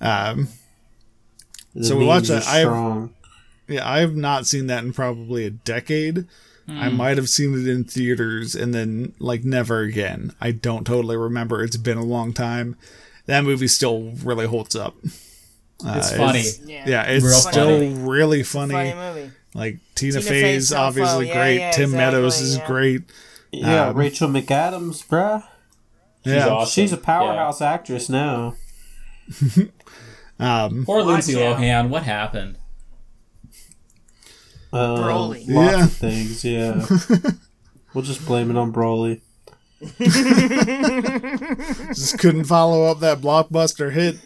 [0.00, 0.48] Um,
[1.74, 2.46] The So we memes watched are that.
[2.48, 3.08] I have-
[3.66, 6.26] yeah, I have not seen that in probably a decade.
[6.68, 6.96] I Hmm.
[6.96, 10.32] might have seen it in theaters and then, like, never again.
[10.40, 11.62] I don't totally remember.
[11.62, 12.76] It's been a long time.
[13.26, 14.94] That movie still really holds up.
[15.84, 16.44] Uh, It's funny.
[16.66, 17.94] Yeah, Yeah, it's Real still funny.
[17.94, 18.94] really funny funny.
[18.94, 19.30] movie.
[19.54, 21.28] Like Tina, Tina Fey's Fey's obviously.
[21.28, 21.56] Yeah, great.
[21.58, 22.66] yeah, Tim Meadows is yeah.
[22.66, 23.02] great.
[23.52, 25.44] Yeah, Um, Rachel McAdams, bruh.
[26.24, 26.48] yeah.
[26.48, 26.70] awesome.
[26.70, 28.54] She's a powerhouse actress now.
[30.36, 31.58] Um, Poor Lindsay out.
[31.58, 31.90] Lohan.
[31.90, 32.58] What happened?
[34.72, 35.44] Um, Broly.
[35.48, 35.84] Lots Yeah.
[35.84, 36.84] of things, yeah.
[37.94, 39.20] we'll just blame it on Broly.
[41.94, 44.16] just couldn't follow up that blockbuster hit.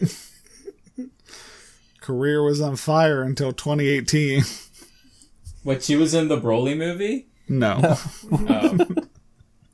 [2.09, 4.41] Career was on fire until 2018.
[5.61, 5.83] What?
[5.83, 7.27] She was in the Broly movie.
[7.49, 8.77] No, Oh.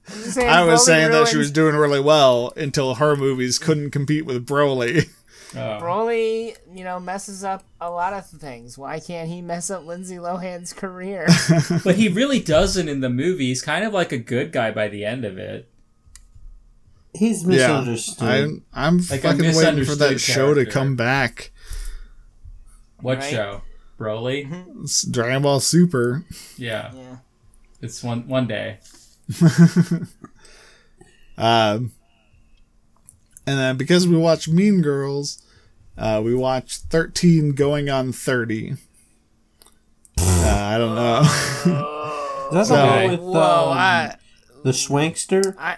[0.07, 3.91] Saying I was Broly saying that she was doing really well until her movies couldn't
[3.91, 5.07] compete with Broly.
[5.53, 5.57] oh.
[5.57, 8.77] Broly, you know, messes up a lot of things.
[8.79, 11.27] Why can't he mess up Lindsay Lohan's career?
[11.83, 13.47] But he really doesn't in the movie.
[13.47, 15.69] He's kind of like a good guy by the end of it.
[17.13, 17.47] He's Yeah,
[17.79, 18.27] misunderstood.
[18.27, 21.51] I'm I'm Like a fucking waiting for that misunderstood show to come back.
[23.05, 23.29] What Right.
[23.29, 23.61] show?
[23.99, 24.65] Broly.
[24.83, 26.25] It's Dragon Ball Super.
[26.57, 27.17] Yeah, yeah.
[27.79, 28.79] it's one one day.
[31.37, 31.91] Um,
[33.45, 35.43] and then because we watch Mean Girls,
[35.97, 38.75] uh, we watched 13 going on 30.
[40.17, 41.21] Uh, I don't know.
[42.53, 44.15] That's that So- one with Whoa, um, I,
[44.63, 45.55] the Schwankster?
[45.59, 45.75] I,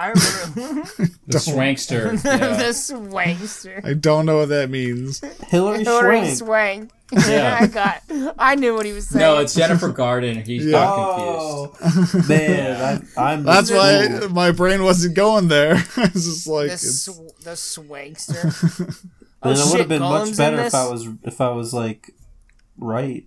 [0.00, 0.82] I remember
[1.26, 2.22] The Swankster.
[2.22, 2.68] the Yeah.
[2.70, 3.84] swankster.
[3.84, 5.20] I don't know what that means.
[5.48, 6.90] Hilary Hilary Swank.
[7.10, 7.26] Swank.
[7.28, 7.58] Yeah.
[7.62, 8.02] I got.
[8.38, 9.20] I knew what he was saying.
[9.20, 10.40] No, it's Jennifer Garner.
[10.42, 10.72] He's Yeah.
[10.72, 12.24] got confused.
[12.26, 13.02] Oh, man.
[13.16, 14.28] I, I'm That's why Ooh.
[14.28, 15.74] my brain wasn't going there.
[15.96, 18.44] it's just like, the, it's, sw- the swankster.
[18.44, 18.94] Man,
[19.42, 20.74] oh it would have been Gollum's much better if?
[20.74, 22.10] I was if I was like
[22.76, 23.24] right.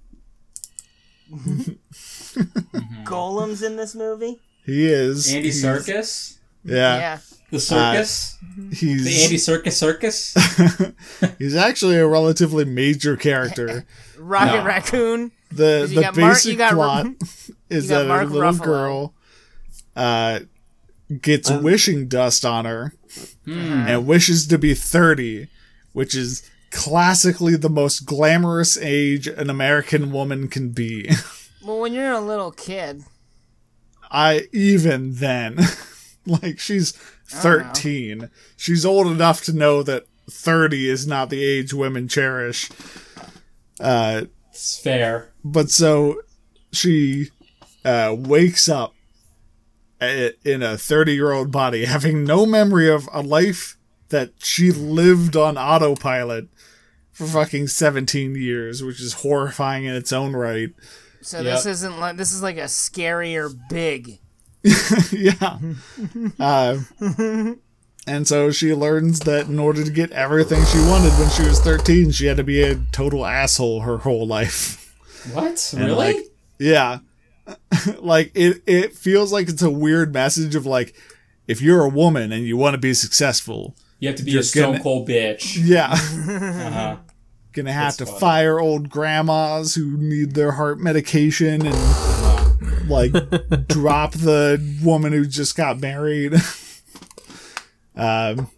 [3.06, 4.40] Gollum's in this movie.
[4.66, 5.34] he is.
[5.34, 6.38] Andy Serkis.
[6.64, 6.98] Yeah.
[6.98, 7.20] Yeah.
[7.50, 8.38] The circus.
[8.74, 10.34] He's, the Andy Serkis Circus.
[11.38, 13.86] he's actually a relatively major character.
[14.18, 14.64] Rocket No.
[14.66, 15.32] Raccoon.
[15.52, 17.06] The You the got Mark- basic got plot
[17.70, 18.64] is you got that a little Ruffalo.
[18.64, 19.14] girl
[19.98, 20.40] uh,
[21.22, 22.94] gets Um, wishing dust on her
[23.44, 23.84] Hmm.
[23.88, 25.48] and wishes to be 30,
[25.92, 31.10] which is classically the most glamorous age an American woman can be.
[31.66, 33.04] Well, when you're a little kid,
[34.10, 35.58] I even then,
[36.26, 36.92] like she's
[37.28, 38.30] 13.
[38.58, 42.70] She's old enough to know that 30 is not the age women cherish.
[43.80, 45.32] Uh, It's fair.
[45.44, 46.22] but so
[46.72, 47.30] she
[47.84, 48.94] uh, wakes up
[50.00, 53.78] in a 30 year old body having no memory of a life
[54.10, 56.48] that she lived on autopilot
[57.12, 60.70] for fucking 17 years, which is horrifying in its own right.
[61.22, 61.46] so Yep.
[61.56, 64.20] this isn't like this is like a scarier big.
[65.12, 65.58] yeah.
[66.40, 66.78] Uh,
[68.08, 71.60] and so she learns that in order to get everything she wanted when she was
[71.60, 74.96] 13, she had to be a total asshole her whole life.
[75.34, 75.74] What?
[75.76, 75.96] And, really?
[76.14, 76.18] like,
[76.60, 77.00] yeah.
[78.00, 80.96] like it it feels like it's a weird message of like
[81.48, 84.44] if you're a woman and you want to be successful, You have to be a
[84.44, 85.58] stone gonna- cold bitch.
[85.60, 85.92] Yeah.
[85.98, 86.98] Uh-huh.
[87.54, 88.20] Gonna have That's to funny.
[88.20, 91.76] fire old grandmas who need their heart medication and
[92.88, 93.12] like
[93.68, 96.34] drop the woman who just got married.
[97.96, 98.50] um,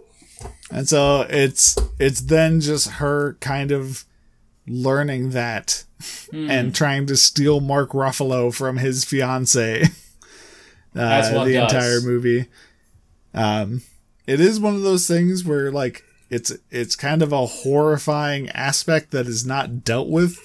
[0.71, 4.05] and so it's it's then just her kind of
[4.67, 5.83] learning that
[6.31, 6.51] Hmm.
[6.51, 9.85] and trying to steal Mark Ruffalo from his fiance.
[10.95, 11.73] Uh, the does.
[11.73, 12.45] entire movie.
[13.33, 13.81] Um,
[14.27, 19.09] it is one of those things where like it's it's kind of a horrifying aspect
[19.09, 20.37] that is not dealt with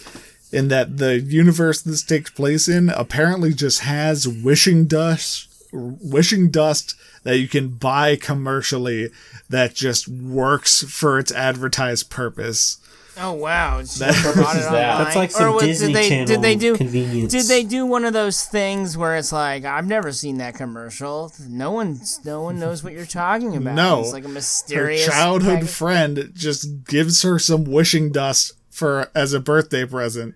[0.53, 6.95] in that the universe this takes place in apparently just has wishing dust wishing dust
[7.25, 9.11] that you can buy commercially
[9.51, 12.79] that just works for its advertised purpose.
[13.21, 13.79] Oh wow!
[13.79, 15.05] That- just purpose bought it is that?
[15.05, 16.77] That's like Or some what- Disney did they, Channel Did they do?
[16.77, 17.33] convenience.
[17.33, 21.33] Did they do one of those things where it's like I've never seen that commercial?
[21.49, 23.75] No one's no one knows what you're talking about.
[23.75, 24.01] No.
[24.01, 29.11] it's like a Her mysterious childhood package- friend just gives her some wishing dust for
[29.15, 30.35] as a birthday present.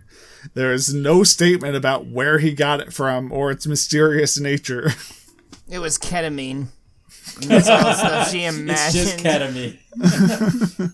[0.55, 4.91] There is no statement about where he got it from or its mysterious nature.
[5.69, 6.67] It was ketamine.
[7.41, 9.79] And That's all the stuff she It's just ketamine.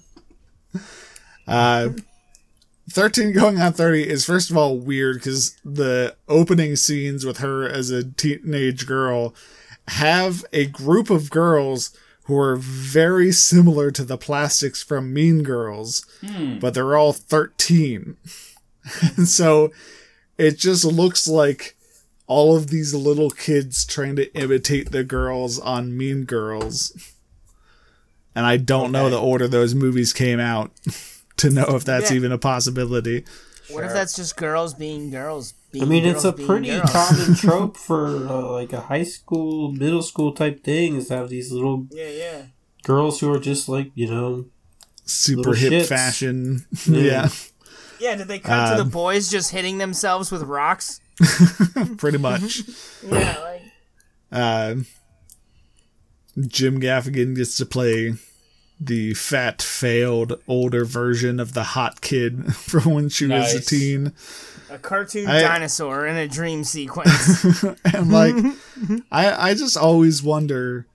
[1.49, 1.89] Uh,
[2.91, 7.67] 13 going on 30 is first of all weird because the opening scenes with her
[7.67, 9.35] as a teenage girl
[9.89, 11.97] have a group of girls
[12.29, 16.59] who are very similar to the plastics from Mean Girls, hmm.
[16.59, 18.17] but they're all 13.
[19.17, 19.73] and so
[20.37, 21.75] it just looks like
[22.27, 27.15] all of these little kids trying to imitate the girls on Mean Girls.
[28.35, 30.71] And I don't know the order those movies came out
[31.39, 32.17] to know if that's Yeah.
[32.19, 33.25] even a possibility.
[33.71, 35.55] What if that's just girls being girls?
[35.71, 36.91] Being I mean, it's a pretty girls?
[36.91, 41.29] common trope for uh, like a high school, middle school type thing is to have
[41.29, 42.43] these little Yeah, yeah.
[42.85, 44.47] girls who are just like you know
[45.05, 45.87] Super hip shits.
[45.89, 46.65] fashion.
[46.87, 47.01] Yeah.
[47.03, 47.29] yeah,
[48.01, 51.01] Yeah, did they cut to Um, the boys just hitting themselves with rocks?
[51.99, 52.63] pretty much.
[53.05, 53.63] Yeah, like
[54.33, 54.75] uh,
[56.47, 58.15] Jim Gaffigan gets to play
[58.81, 63.67] the fat, failed, older version of the hot kid from when she was a Nice.
[63.67, 64.13] teen.
[64.71, 67.63] A cartoon I- dinosaur in a dream sequence.
[67.85, 68.35] and like
[69.11, 70.87] I I just always wonder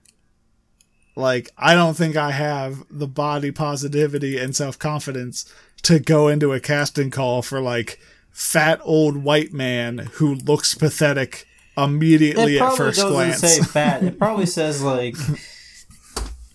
[1.16, 6.60] like I don't think I have the body positivity and self-confidence to go into a
[6.60, 7.98] casting call for like
[8.32, 13.40] fat old white man who looks pathetic immediately it at probably first doesn't glance.
[13.40, 14.02] say fat.
[14.02, 15.14] It probably says like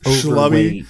[0.04, 0.86] Schlubby.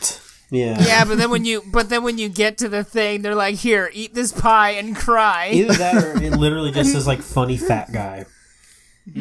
[0.51, 0.79] Overweight.
[0.79, 0.85] Yeah.
[0.87, 3.55] yeah, but then when you but then when you get to the thing, they're like,
[3.55, 7.57] "Here, eat this pie and cry." Either that or it literally just says like funny
[7.57, 8.25] fat guy.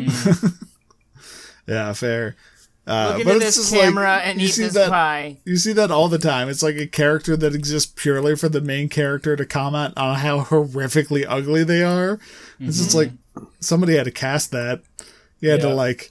[1.69, 2.35] Yeah, fair.
[2.87, 4.89] Uh, Look but into it's this just like, camera and you eat see this that,
[4.89, 5.37] pie.
[5.45, 6.49] You see that all the time.
[6.49, 10.41] It's like a character that exists purely for the main character to comment on how
[10.45, 12.19] horrifically ugly they are.
[12.59, 13.11] It's just like
[13.61, 14.81] somebody had to cast that.
[15.41, 16.11] You had to like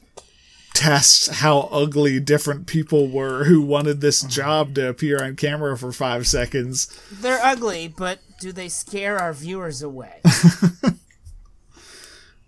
[0.78, 5.92] test how ugly different people were who wanted this job to appear on camera for
[5.92, 6.88] five seconds.
[7.12, 10.22] They're ugly, but do they scare our viewers away?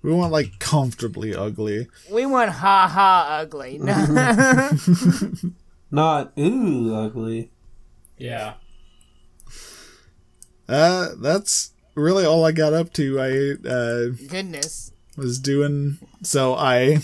[0.02, 1.90] We want like comfortably ugly.
[2.10, 3.78] we want ha ha ugly.
[5.92, 7.52] Not ooh ugly.
[8.18, 8.54] Yeah.
[10.70, 13.20] Uh, that's really all I got up to.
[13.20, 14.94] I uh, Goodness.
[15.18, 17.00] was doing so I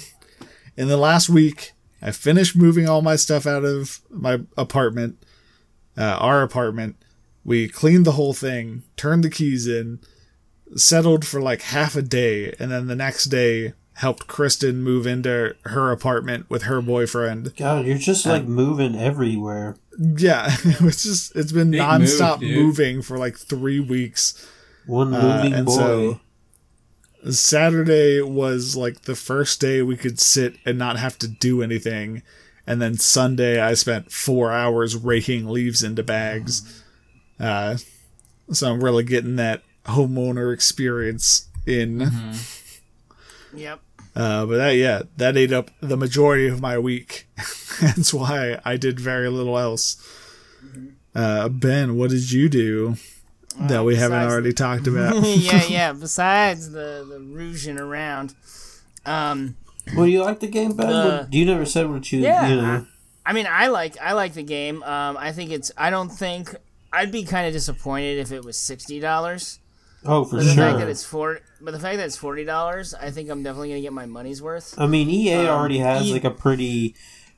[0.77, 5.17] in the last week I finished moving all my stuff out of my apartment
[5.97, 6.95] uh, our apartment
[7.43, 9.99] we cleaned the whole thing turned the keys in
[10.75, 15.55] settled for like half a day and then the next day helped Kristen move into
[15.63, 19.77] her apartment with her boyfriend God, you're just like moving everywhere.
[19.97, 24.45] yeah it's just it's been Big nonstop move, moving for like 3 weeks
[24.85, 25.71] One Uh, moving and boy.
[25.75, 26.19] so-
[27.29, 32.21] Saturday was like the first day we could sit and not have to do anything.
[32.67, 36.83] And then Sunday, I spent four hours raking leaves into bags.
[37.39, 37.77] Uh,
[38.51, 42.11] so I'm really getting that homeowner experience in.
[43.53, 43.79] Yep.
[44.15, 47.27] Uh, but that, yeah, that ate up the majority of my week.
[47.81, 49.97] That's why I did very little else.
[51.13, 52.97] Uh, ben, what did you do
[53.61, 55.15] that we haven't besides- already talked about?
[55.25, 55.93] yeah, yeah.
[55.93, 58.35] Besides the the rouging around,
[59.05, 59.55] um,
[59.95, 60.87] Well, you like the game, Ben?
[60.89, 62.19] Uh, you never said what you.
[62.19, 62.47] yeah.
[62.47, 62.87] You know.
[63.25, 64.83] I mean, I like I like the game.
[64.83, 65.71] Um, I think it's.
[65.77, 66.55] I don't think
[66.93, 69.59] I'd be kind of disappointed if it was sixty dollars.
[70.07, 70.89] Oh, for But the fact that sure.
[70.89, 73.93] it's four, but the fact that it's forty dollars, I think I'm definitely gonna get
[73.93, 74.75] my money's worth.
[74.77, 76.93] I mean, EA Um, already has E- like a pretty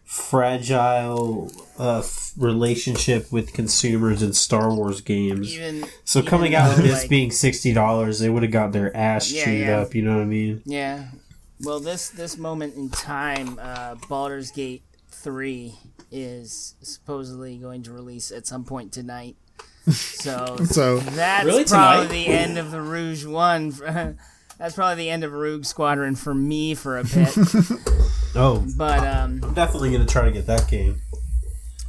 [0.08, 5.54] fragile uh, f- relationship with consumers in Star Wars games.
[5.56, 8.52] Even So even coming out though, with this like- being sixty dollars, they would have
[8.52, 9.78] got their ass Yeah, chewed yeah.
[9.80, 9.94] up.
[9.94, 10.62] You know what I mean?
[10.66, 11.06] Yeah.
[11.62, 15.76] Well, this this moment in time, uh, Baldur's Gate three
[16.12, 19.36] is supposedly going to release at some point tonight.
[19.92, 22.12] So So that's Really, probably tonight?
[22.12, 23.70] the end of the Rouge One.
[24.58, 27.30] that's probably the end of Rogue Squadron for me for a bit.
[28.40, 31.02] Oh, but um, I'm definitely gonna try to get that game.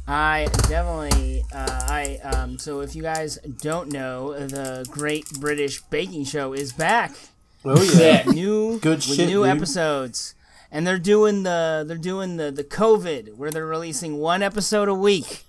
[0.07, 6.25] I definitely, uh, I um, so if you guys don't know, the Great British Baking
[6.25, 7.11] Show is back.
[7.63, 8.25] Oh Sick.
[8.27, 9.55] new Good with shit, new dude.
[9.57, 10.33] episodes
[10.71, 14.93] and they're doing the they're doing the the covid where they're releasing one episode a
[14.93, 15.43] week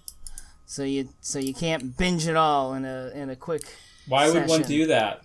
[0.66, 3.62] so you so you can't binge it all in a in a quick
[4.08, 5.22] Why would one do that?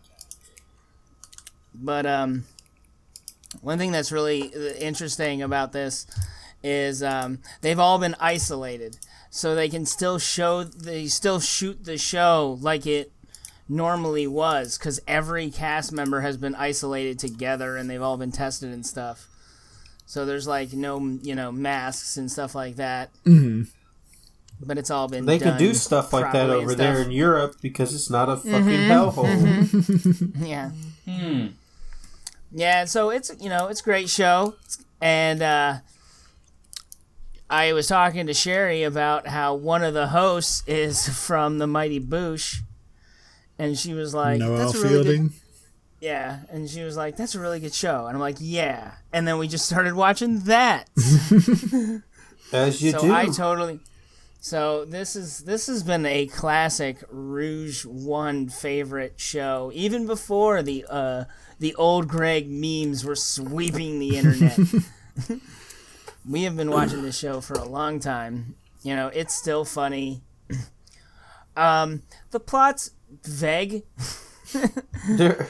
[1.73, 2.43] but um
[3.61, 6.07] one thing that's really uh, interesting about this
[6.63, 8.97] is um, they've all been isolated.
[9.29, 13.11] So they can still show they still shoot the show like it
[13.67, 18.71] normally was because every cast member has been isolated together and they've all been tested
[18.71, 19.27] and stuff.
[20.05, 23.09] So there's like no you know masks and stuff like that.
[23.25, 27.93] But it's all been They can do stuff like that over there in Europe because
[27.93, 28.91] it's not a fucking Mm-hmm.
[28.91, 30.31] hellhole.
[30.47, 30.71] yeah.
[31.09, 31.47] Hmm.
[32.55, 34.55] Yeah, so it's you know it's a great show,
[35.01, 35.79] and uh,
[37.49, 41.99] I was talking to Sherry about how one of the hosts is from the Mighty
[41.99, 42.61] Boosh,
[43.59, 45.33] and she was like, Noel "That's a really good Fielding.
[45.99, 49.27] yeah," and she was like, "That's a really good show," and I'm like, "Yeah," and
[49.27, 50.89] then we just started watching that.
[52.53, 53.13] As you so do.
[53.13, 53.81] I totally.
[54.39, 60.85] So this is this has been a classic Rouge One favorite show, even before the
[60.89, 61.25] uh,
[61.59, 64.57] the old Gregg memes were sweeping the internet.
[66.29, 68.55] we have been watching this show for a long time.
[68.83, 70.21] You know, it's still funny.
[71.57, 72.01] Um,
[72.31, 72.91] the plot's
[73.23, 73.83] vague.
[75.09, 75.47] There-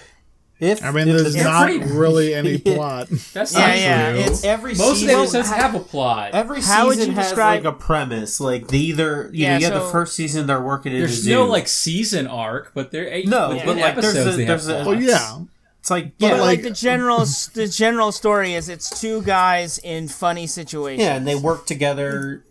[0.58, 3.10] if I mean, if there's not pretty- really any plot.
[3.34, 4.20] That's Yeah, not yeah, true.
[4.22, 6.32] it's- every Most of season, episodes have a plot.
[6.34, 8.40] every How would season you has describe- like a premise.
[8.40, 11.00] Like they either you Yeah, know you have so- the first season they're working in
[11.00, 11.32] There's a zoo.
[11.34, 14.68] no like season arc, but there eight No, within but, like, there's episodes a- there's
[14.68, 14.88] a- plots.
[14.88, 15.38] Well, yeah.
[15.86, 17.20] It's like But yeah, like, like- the general
[17.54, 21.04] the general story is it's two guys in funny situations.
[21.06, 22.44] yeah, and they work together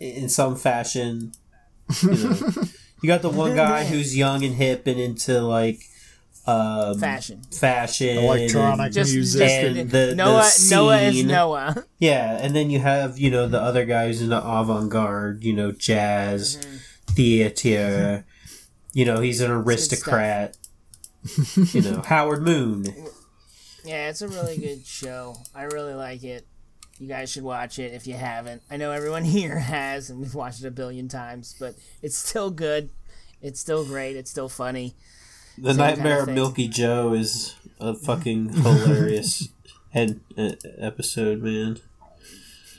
[0.00, 1.32] in some fashion.
[2.02, 2.38] You, know.
[3.02, 5.82] you got the one guy who's young and hip and into like
[6.46, 7.42] um, fashion.
[7.52, 9.40] fashion, Electronic and- Just, music.
[9.42, 10.42] just And the- Noah.
[10.58, 11.24] the Noah is.
[11.24, 11.84] Noah.
[11.98, 15.72] Yeah, and then you have you know the other guys in the avant-garde, you know,
[15.72, 16.76] jazz, Mm-hmm.
[17.16, 18.24] theater.
[18.94, 20.56] You know, he's an aristocrat.
[21.72, 22.84] you know, Howard Moon.
[23.84, 25.36] Yeah, it's a really good show.
[25.54, 26.46] I really like it.
[26.98, 28.62] You guys should watch it if you haven't.
[28.70, 32.50] I know everyone here has, and we've watched it a billion times, but it's still
[32.50, 32.90] good.
[33.40, 34.16] It's still great.
[34.16, 34.94] It's still funny.
[35.58, 36.34] The Same Nightmare kind of of.
[36.34, 39.48] Milky Joe is a fucking hilarious
[39.90, 41.78] head, uh, episode, man.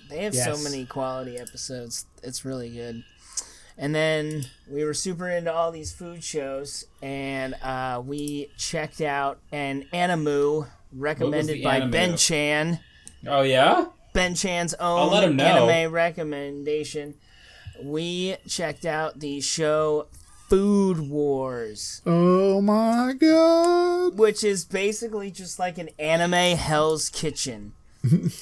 [0.10, 0.46] They have Yes.
[0.46, 2.06] so many quality episodes.
[2.24, 3.04] It's really good.
[3.78, 9.40] And then we were super into all these food shows, and uh, we checked out
[9.52, 11.92] an Animu recommended by Animu?
[11.92, 12.80] Ben Chan.
[13.26, 15.68] Oh yeah, Ben Chan's own let him know.
[15.70, 17.16] anime recommendation.
[17.82, 20.08] We checked out the show
[20.50, 24.18] Food Wars, Oh my god.
[24.20, 27.74] which is basically just like an anime Hell's Kitchen.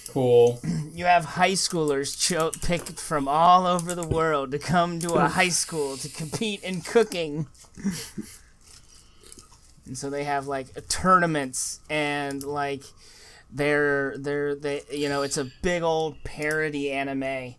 [0.10, 0.60] Cool.
[0.94, 5.30] You have high schoolers cho- picked from all over the world to come to a
[5.30, 7.48] high school to compete in cooking.
[9.86, 12.84] and so they have like tournaments and like
[13.52, 17.56] they're they're they you know it's a big old parody anime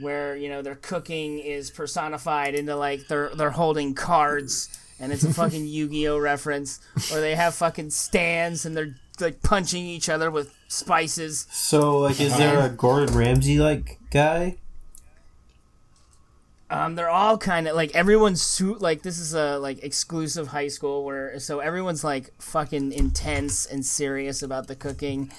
[0.00, 4.68] where you know their cooking is personified into like they're they're holding cards
[4.98, 6.80] and it's a fucking Yu-Gi-Oh reference
[7.12, 12.20] or they have fucking stands and they're like punching each other with spices So, like,
[12.20, 14.56] is there a Gordon Ramsay like guy?
[16.70, 20.68] Um, they're all kind of like everyone's suit like this is a like exclusive high
[20.68, 25.30] school where so everyone's like fucking intense and serious about the cooking.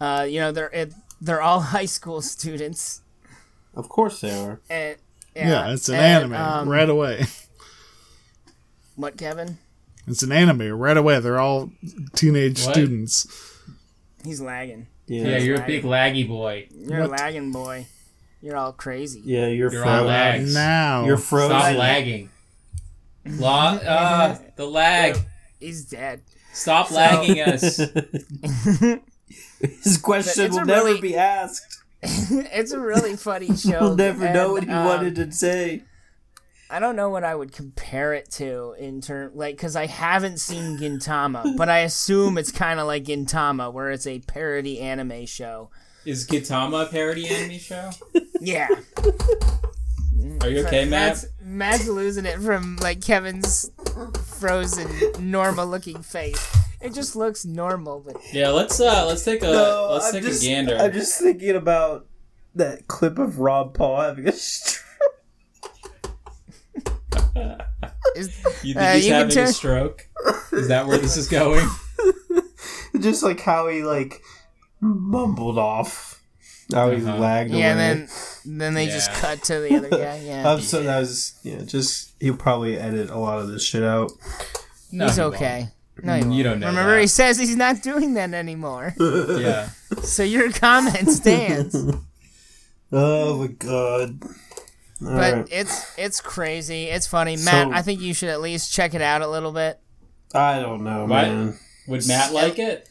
[0.00, 3.02] Uh, you know they're it, they're all high school students
[3.74, 4.60] Of course they are.
[4.70, 4.96] and
[5.36, 7.26] Yeah, it's an and, anime um, right away.
[8.96, 9.58] What Kevin?
[10.06, 11.20] It's an anime right away.
[11.20, 11.70] They're all
[12.14, 12.74] teenage What?
[12.74, 13.26] students.
[14.24, 14.86] He's lagging.
[15.06, 16.68] Yeah, Yeah, yeah, you're a big laggy boy.
[16.74, 17.10] You're What?
[17.10, 17.86] lagging, boy.
[18.42, 19.20] You're all crazy.
[19.20, 20.54] you're, You're fro- all lags.
[20.54, 21.04] Now.
[21.04, 21.50] You're frozen.
[21.58, 22.30] Stop lagging.
[23.26, 25.16] La- uh, the lag.
[25.58, 26.22] He's dead.
[26.52, 27.76] Stop lagging us.
[29.60, 31.78] His question will a never really- be asked.
[32.02, 33.78] it's a really funny show.
[33.88, 35.82] You'll never know what he um, wanted to say.
[36.70, 40.38] I don't know what I would compare it to in term like because I haven't
[40.38, 45.26] seen Gintama, but I assume it's kind of like Gintama, where it's a parody anime
[45.26, 45.70] show.
[46.04, 47.90] Is Gintama a parody anime show?
[48.42, 48.68] Yeah,
[50.40, 50.90] Are you okay, Matt?
[50.90, 53.70] Matt's, Matt's losing it from like Kevin's
[54.24, 56.56] frozen, normal-looking face.
[56.80, 60.78] It just looks normal, but Yeah, let's uh let's take a let's take a gander.
[60.78, 62.06] I'm just thinking about
[62.54, 64.86] that clip of Rob Paul having a stroke.
[68.16, 68.28] Is,
[68.62, 70.08] you think uh, he's you having turn- a stroke?
[70.52, 71.66] Is that where this is going?
[73.00, 74.20] just like how he like
[74.80, 76.22] mumbled off,
[76.72, 77.16] how he Uh-huh.
[77.18, 77.66] lagged yeah, away.
[77.70, 78.08] and then
[78.58, 80.20] then they just cut to the other guy.
[80.24, 81.62] Yeah, I'm so that was yeah.
[81.62, 84.10] Just he'll probably edit a lot of this shit out.
[84.92, 85.34] No, he's he won't.
[85.34, 85.68] okay.
[86.02, 86.42] No, he You won't.
[86.44, 87.00] don't know Remember, that.
[87.02, 88.94] he says he's not doing that anymore.
[89.00, 89.68] Yeah.
[90.02, 91.76] so your comment stands.
[92.92, 94.20] Oh my god!
[95.02, 95.48] All But right.
[95.50, 96.84] it's it's crazy.
[96.84, 97.68] It's funny, Matt.
[97.68, 99.78] So- I think you should at least check it out a little bit.
[100.34, 101.08] I don't know, What?
[101.26, 101.58] man.
[101.88, 102.86] Would Matt like it?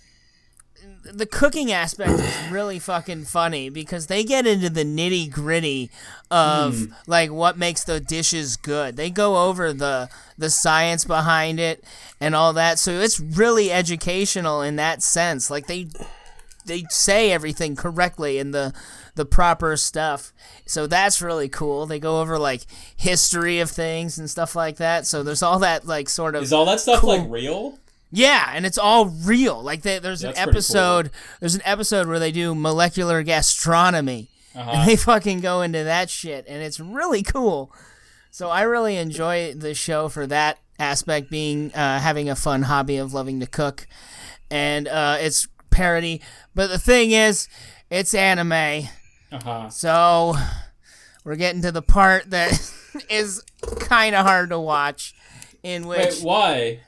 [1.12, 5.90] The cooking aspect is really fucking funny because they get into the nitty gritty
[6.30, 6.86] of Hmm.
[7.08, 8.96] like what makes the dishes good.
[8.98, 11.84] They go over the the science behind it
[12.20, 12.80] and all that.
[12.80, 15.50] So it's really educational in that sense.
[15.50, 15.88] Like they
[16.66, 18.74] they say everything correctly in the
[19.16, 20.32] the proper stuff.
[20.66, 21.86] So that's really cool.
[21.86, 22.62] They go over like
[22.96, 25.06] history of things and stuff like that.
[25.08, 27.18] So there's all that like sort of Is all that stuff Cool.
[27.18, 27.80] like real?
[28.12, 29.62] yeah, and it's all real.
[29.62, 31.12] Like they, there's That's an episode.
[31.40, 34.72] There's an episode where they do molecular gastronomy, Uh-huh.
[34.72, 37.72] and they fucking go into that shit, and it's really cool.
[38.32, 42.98] So I really enjoy the show for that aspect, being uh, having a fun hobby
[42.98, 43.86] of loving to cook,
[44.50, 46.22] and uh, it's parody.
[46.56, 47.48] But the thing is,
[47.92, 48.88] it's anime,
[49.32, 49.70] Uh-huh.
[49.70, 50.36] so
[51.24, 52.52] we're getting to the part that
[53.10, 53.44] is
[53.80, 55.14] kind of hard to watch.
[55.62, 56.80] In which, Wait, why?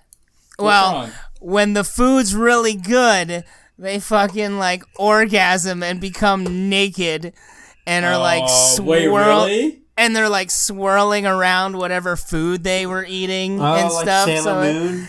[0.56, 1.12] What's well, wrong?
[1.42, 3.44] when the food's really good,
[3.78, 7.34] they fucking like orgasm and become naked
[7.86, 9.82] and are like Oh, swirl really?
[9.98, 14.26] and they're like swirling around whatever food they were eating Oh, and like stuff.
[14.28, 15.08] Sailor so Moon.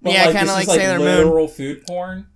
[0.00, 1.06] But, Yeah, kinda this like is, like Sailor Moon.
[1.18, 2.26] literal food porn.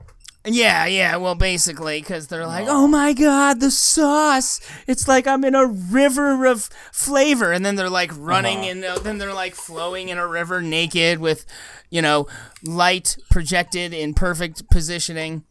[0.47, 1.17] Yeah, yeah.
[1.17, 4.61] Well, basically, because they're like, "Oh my god, the sauce!
[4.87, 8.71] It's like I'm in a river of flavor." And then they're like running, Uh-huh.
[8.71, 11.45] and uh, then they're like flowing in a river naked with,
[11.91, 12.27] you know,
[12.65, 15.45] light projected in perfect positioning.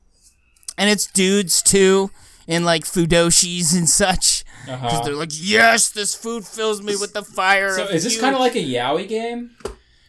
[0.77, 2.09] And it's dudes too,
[2.47, 4.43] in like fudoshis and such.
[4.65, 5.01] Because Uh-huh.
[5.03, 8.41] they're like, "Yes, this food fills me with the fire." So is this kind of
[8.41, 9.51] like a yaoi game?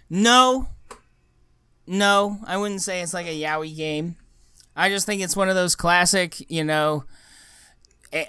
[0.08, 0.68] No.
[1.86, 4.16] No, I wouldn't say it's like a yaoi game.
[4.76, 7.04] I just think it's one of those classic, you know,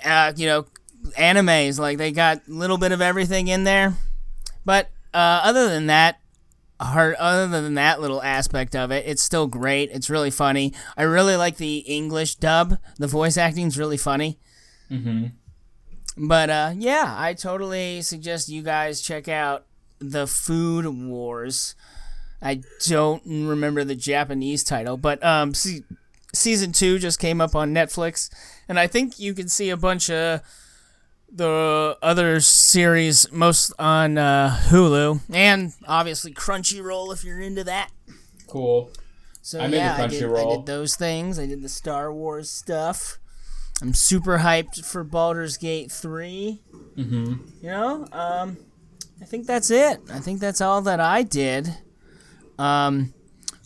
[0.06, 0.66] uh, you know,
[1.18, 1.80] animes.
[1.80, 3.96] Like they got a little bit of everything in there.
[4.66, 6.20] But uh, other than that,
[6.80, 9.90] hard, other than that little aspect of it, it's still great.
[9.92, 10.74] It's really funny.
[10.96, 12.78] I really like the English dub.
[12.98, 14.40] The voice acting's really funny.
[14.90, 15.28] Mm-hmm.
[16.28, 19.66] But uh, yeah, I totally suggest you guys check out
[20.00, 21.76] the Food Wars.
[22.42, 25.84] I don't remember the Japanese title, but um, se-
[26.34, 28.30] season two just came up on Netflix,
[28.68, 30.42] and I think you can see a bunch of
[31.32, 37.92] the other series, most on uh, Hulu, and obviously Crunchyroll if you're into that.
[38.48, 38.92] Cool.
[39.42, 41.40] So I'm into yeah, I did, I did those things.
[41.40, 43.20] I did the Star Wars stuff.
[43.82, 46.60] I'm super hyped for Baldur's Gate 3.
[46.98, 47.34] Mm-hmm.
[47.62, 48.58] You know, um,
[49.22, 50.00] I think that's it.
[50.12, 51.78] I think that's all that I did.
[52.58, 53.14] Um,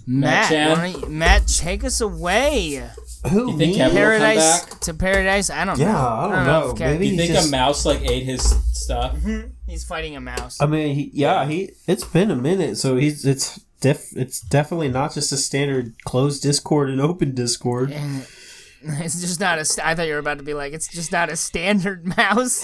[0.08, 0.78] Matt, Chan?
[0.94, 2.84] don't you- Matt, take us away.
[3.30, 3.76] Who You think me?
[3.76, 4.80] Kevin- will come Paradise back?
[4.82, 5.50] to paradise.
[5.50, 5.98] I don't Yeah, know.
[6.00, 6.72] I don't know.
[6.72, 8.42] if Maybe Do you think just- a mouse like ate his
[8.74, 9.16] stuff?
[9.16, 9.42] Mm-hmm.
[9.68, 10.58] he's fighting a mouse.
[10.60, 11.72] I mean, he, yeah, he.
[11.88, 14.08] It's been a minute, so he's it's def.
[14.18, 17.92] It's definitely not just a standard closed Discord and open Discord.
[18.84, 19.66] And it's just not a.
[19.66, 22.64] St- I thought you were about to be like, it's just not a standard mouse.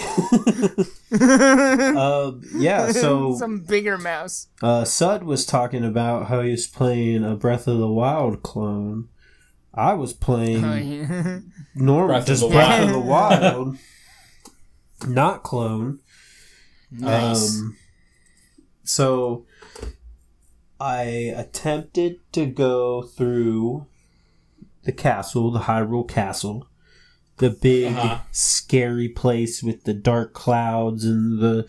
[1.11, 2.91] uh, yeah.
[2.91, 4.47] So Some bigger mouse.
[4.61, 9.09] uh, Sud was talking about how he was playing a Breath of the Wild clone.
[9.73, 11.39] I was playing Oh, yeah.
[11.75, 13.77] normal, Breath of just the Breath of the Wild,
[15.07, 15.99] not clone.
[16.89, 17.59] nice.
[17.59, 17.77] Um,
[18.83, 19.45] so
[20.79, 21.01] I
[21.35, 23.85] attempted to go through
[24.87, 26.67] the castle, the Hyrule Castle,
[27.37, 28.19] the big Uh-huh.
[28.31, 31.67] scary place with the dark clouds and the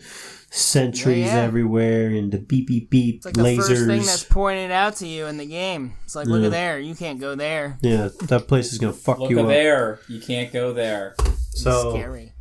[0.49, 1.41] sentries Yeah, yeah.
[1.43, 3.67] everywhere and the beep beep beep it's like the lasers.
[3.67, 5.93] first thing that's pointed out to you in the game.
[6.05, 6.47] It's like, look Yeah.
[6.47, 6.79] at there.
[6.79, 7.77] You can't go there.
[7.81, 9.29] yeah, that place is gonna fuck you up.
[9.29, 9.49] Look you at up.
[9.49, 9.99] there.
[10.07, 11.15] You can't go there.
[11.51, 12.33] So Scary.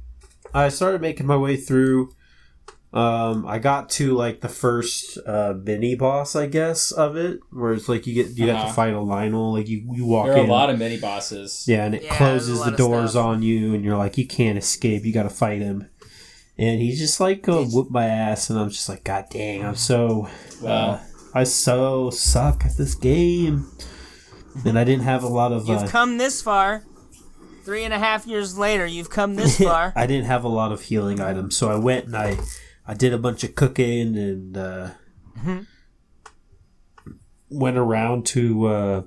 [0.55, 2.13] I started making my way through.
[2.91, 7.75] Um, I got to like the first uh, mini boss, I guess, of it, where
[7.75, 8.67] it's like you get you have Uh-huh.
[8.69, 9.53] to fight a Lynel.
[9.53, 11.65] Like you, you walk There are a lot of mini bosses.
[11.69, 13.27] yeah, and it Yeah, closes the doors stuff.
[13.27, 15.05] on you, and you're like you can't escape.
[15.05, 15.87] You got to fight him,
[16.57, 19.67] and he's just like go Did- whoop my ass, and I'm just like, God dang,
[19.67, 20.27] I'm so
[20.63, 20.71] Wow.
[20.71, 21.01] uh,
[21.35, 23.67] I so suck at this game,
[24.65, 25.69] and I didn't have a lot of.
[25.69, 26.85] You've uh, come this far.
[27.65, 29.93] Three and a half years later, you've come this far.
[29.97, 32.39] I didn't have a lot of healing items, so I went and I,
[32.89, 34.91] I did a bunch of cooking and uh,
[37.51, 39.03] went around to uh,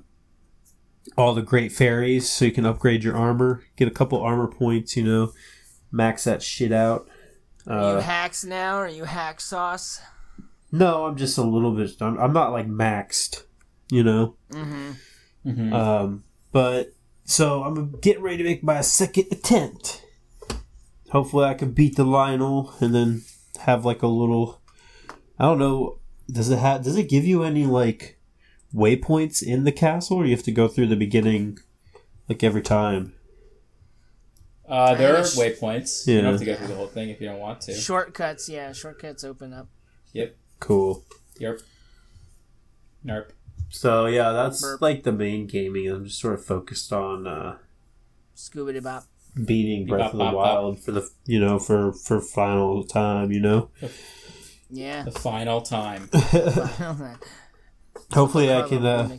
[1.16, 4.96] all the great fairies, so you can upgrade your armor, get a couple armor points,
[4.96, 5.32] you know,
[5.90, 7.08] max that shit out.
[7.66, 8.76] Are you Uh, hacks now?
[8.78, 10.00] Or are you hack sauce?
[10.74, 11.90] no, I'm just a little bit.
[12.00, 13.42] I'm, I'm not like maxed,
[13.90, 14.36] you know.
[14.50, 14.90] Mm-hmm.
[15.44, 15.72] Mhm.
[15.72, 16.92] Um, but
[17.24, 20.02] so I'm getting ready to make my second attempt.
[21.10, 23.22] Hopefully, I can beat the Lynel and then
[23.60, 24.60] have like a little.
[25.38, 25.98] I don't know.
[26.30, 26.82] Does it have?
[26.84, 28.18] Does it give you any like
[28.74, 31.58] waypoints in the castle, or you have to go through the beginning,
[32.28, 33.14] like every time?
[34.66, 36.06] Uh, there are Irish- waypoints.
[36.06, 36.20] You Yeah.
[36.22, 37.74] don't have to go through the whole thing if you don't want to.
[37.74, 39.68] Shortcuts, yeah, shortcuts open up.
[40.12, 40.36] Yep.
[40.60, 41.04] Cool.
[41.38, 41.60] Yep.
[43.04, 43.30] Nerp.
[43.68, 44.80] So yeah, that's Burp.
[44.80, 45.88] like the main gaming.
[45.90, 47.56] I'm just sort of focused on uh,
[48.36, 49.04] Scooby Bop.
[49.34, 53.32] Beating Breath of the Bop, bop, Wild for the you know for for final time.
[53.32, 53.70] You know.
[54.70, 55.02] Yeah.
[55.02, 56.08] The final time.
[58.12, 59.18] Hopefully, I can uh,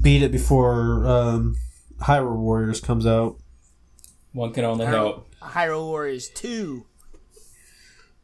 [0.00, 1.56] beat it before um,
[2.00, 3.36] Hyrule Warriors comes out.
[4.32, 5.34] One can only Hyrule, hope.
[5.42, 6.86] Hyrule Warriors 2.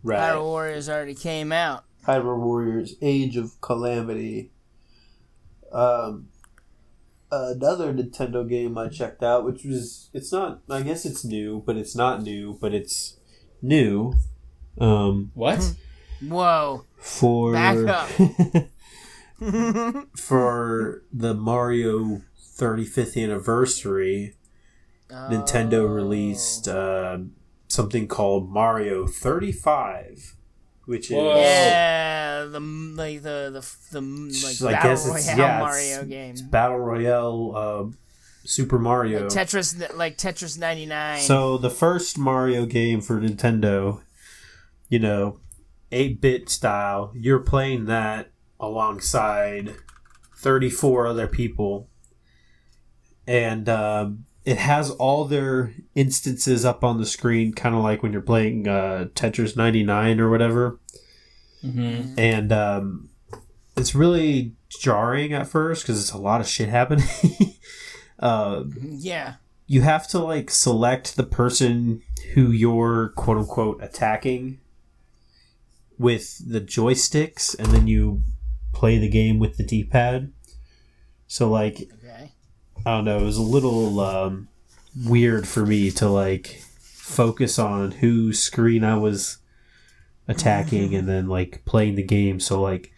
[0.02, 0.18] Right.
[0.18, 1.84] Hyrule Warriors already came out.
[2.06, 4.50] Hyrule Warriors: Age of Calamity.
[5.72, 6.28] Um,
[7.32, 10.60] another Nintendo game I checked out, which was it's not.
[10.70, 13.16] I guess it's new, but it's not new, but it's
[13.60, 14.14] new.
[14.78, 15.74] Um, What?
[16.26, 16.84] Whoa.
[16.98, 18.08] for Back up.
[20.16, 22.22] for the Mario
[22.56, 24.34] 35th anniversary,
[25.10, 25.86] Nintendo Oh.
[25.86, 27.18] released uh,
[27.68, 30.36] something called Mario 35,
[30.86, 31.36] which is Whoa.
[31.36, 36.04] Yeah, the like the the the like I battle guess it's- royale yeah, it's- Mario
[36.04, 36.34] game.
[36.50, 37.96] Battle Royale uh,
[38.44, 39.22] Super Mario.
[39.24, 41.20] Like Tetris, like Tetris ninety nine.
[41.20, 44.00] So the first Mario game for Nintendo,
[44.88, 45.38] you know,
[45.92, 49.74] 8-bit style, you're playing that alongside
[50.36, 51.88] 34 other people.
[53.26, 58.12] And um, it has all their instances up on the screen, kind of like when
[58.12, 60.78] you're playing uh, Tetris 99 or whatever.
[61.64, 62.18] Mm-hmm.
[62.18, 63.08] And um,
[63.76, 67.06] it's really jarring at first because it's a lot of shit happening.
[68.18, 69.34] uh, yeah,
[69.66, 72.02] you have to like select the person
[72.34, 74.58] who you're quote unquote attacking
[75.98, 78.22] with the joysticks and then you
[78.72, 80.32] play the game with the d-pad
[81.26, 82.32] so like okay.
[82.86, 84.48] I don't know it was a little um,
[85.06, 89.38] weird for me to like focus on whose screen i was
[90.28, 92.92] attacking and then like playing the game so like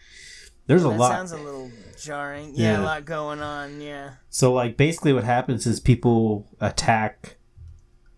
[0.66, 1.70] there's a That lot sounds a little
[2.00, 2.52] jarring.
[2.54, 2.82] Yeah, Yeah.
[2.82, 3.80] a lot going on.
[3.82, 4.14] Yeah.
[4.30, 7.36] So like basically what happens is people attack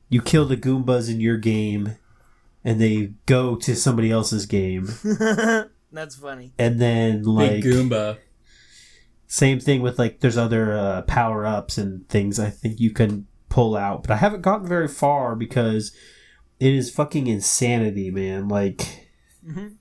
[0.08, 1.96] you kill the Goombas in your game
[2.64, 4.88] and they go to somebody else's game
[5.92, 6.52] That's funny.
[6.58, 8.18] and then like Big Goomba.
[9.26, 13.26] Same thing with like there's other uh, power ups and things I think you can
[13.48, 15.92] pull out but I haven't gotten very far because
[16.60, 19.08] it is fucking insanity man like
[19.46, 19.74] Mhm.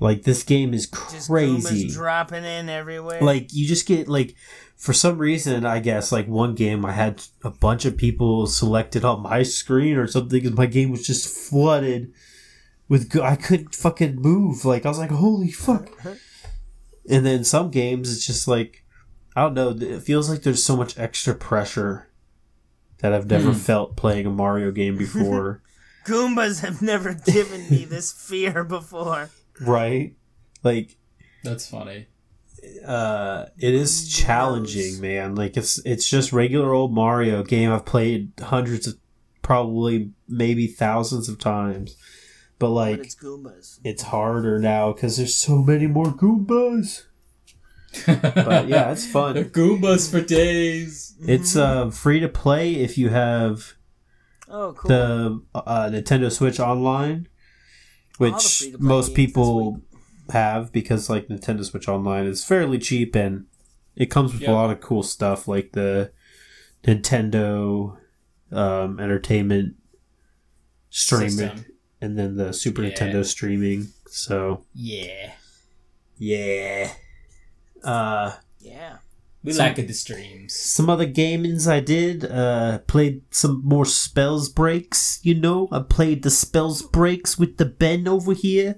[0.00, 3.20] like this game is crazy dropping in everywhere.
[3.22, 4.34] like you just get like
[4.76, 9.04] for some reason i guess like one game i had a bunch of people selected
[9.04, 12.12] on my screen or something and my game was just flooded
[12.88, 15.88] with go- i couldn't fucking move like i was like holy fuck
[17.08, 18.84] and then some games it's just like
[19.36, 22.08] i don't know it feels like there's so much extra pressure
[22.98, 23.58] that i've never Hmm.
[23.58, 25.62] felt playing a mario game before
[26.06, 29.30] Goombas have never given me this fear before.
[29.60, 30.14] right
[30.64, 30.96] like
[31.44, 32.06] That's funny.
[32.86, 38.32] uh it is challenging man like it's it's just regular old mario game i've played
[38.40, 38.94] hundreds of
[39.42, 41.96] probably maybe thousands of times
[42.62, 43.78] but But like it's Goombas.
[43.90, 47.02] it's harder now because there's so many more goombas
[48.06, 51.14] but yeah it's The fun Goombas for days.
[51.36, 53.74] it's uh free to play if you have
[54.48, 54.88] Oh, cool.
[54.88, 57.26] the uh, nintendo switch online
[58.18, 59.80] which free-to-play most people
[60.30, 63.46] have because like nintendo switch online is fairly cheap and
[63.96, 64.52] it comes with Yeah.
[64.52, 66.12] a lot of cool stuff like the
[66.84, 67.96] nintendo
[68.52, 69.74] um, entertainment
[70.90, 71.64] streaming, System.
[72.02, 72.90] And then the Super Yeah.
[72.90, 73.88] Nintendo streaming.
[74.08, 75.30] So Yeah.
[76.18, 76.90] yeah.
[77.82, 78.98] Uh, Yeah.
[79.44, 80.54] We Some- like the streams.
[80.54, 82.24] some other gamings I did.
[82.24, 85.18] Uh, played some more spells breaks.
[85.24, 88.76] You know, I played the spells breaks with the Ben over here.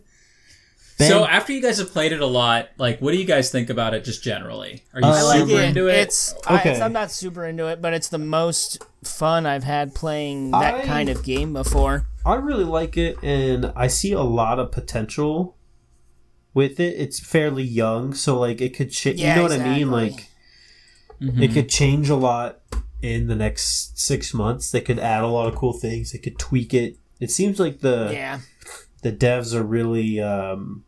[0.96, 3.50] Ben, So after you guys have played it a lot, like, what do you guys
[3.50, 4.84] think about it just generally?
[4.94, 5.64] Are you Uh, I like super it.
[5.64, 5.96] into it?
[5.98, 6.70] It's, I, Okay.
[6.70, 10.76] it's I'm not super into it, but it's the most fun I've had playing that
[10.76, 12.06] I- kind of game before.
[12.26, 15.56] I really like it, and I see a lot of potential
[16.54, 16.94] with it.
[16.98, 18.90] It's fairly young, so like it could.
[18.90, 19.20] change.
[19.20, 19.88] Yeah, you know what I mean?
[19.88, 20.10] exactly.
[20.10, 20.28] Like
[21.20, 21.42] Mhm.
[21.42, 22.60] it could change a lot
[23.02, 24.70] in the next six months.
[24.70, 26.12] They could add a lot of cool things.
[26.12, 26.96] They could tweak it.
[27.20, 28.40] It seems like the Yeah.
[29.02, 30.84] the devs are really um,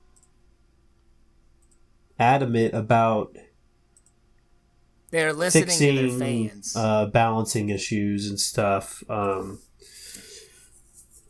[2.18, 3.37] adamant about
[5.11, 6.18] They're listening to their fixing
[6.49, 6.74] fans.
[6.76, 9.05] uh, balancing issues and stuff.
[9.09, 9.61] Um,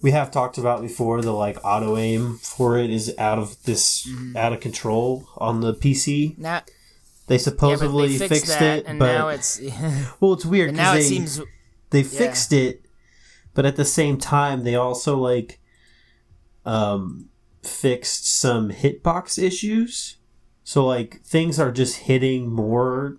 [0.06, 4.06] we have talked about before the like auto aim for it is out of this
[4.06, 4.36] Mm-hmm.
[4.36, 6.38] out of control on the PC.
[6.38, 6.62] now,
[7.26, 9.60] They yeah, supposedly they fixed, fixed that, it, and but now it's
[10.20, 11.40] well, it's weird now because it they seems
[11.90, 12.84] they fixed it,
[13.52, 15.58] but at the same time they also like
[16.64, 17.28] um
[17.64, 20.18] fixed some hitbox issues.
[20.62, 23.16] So like things are just hitting more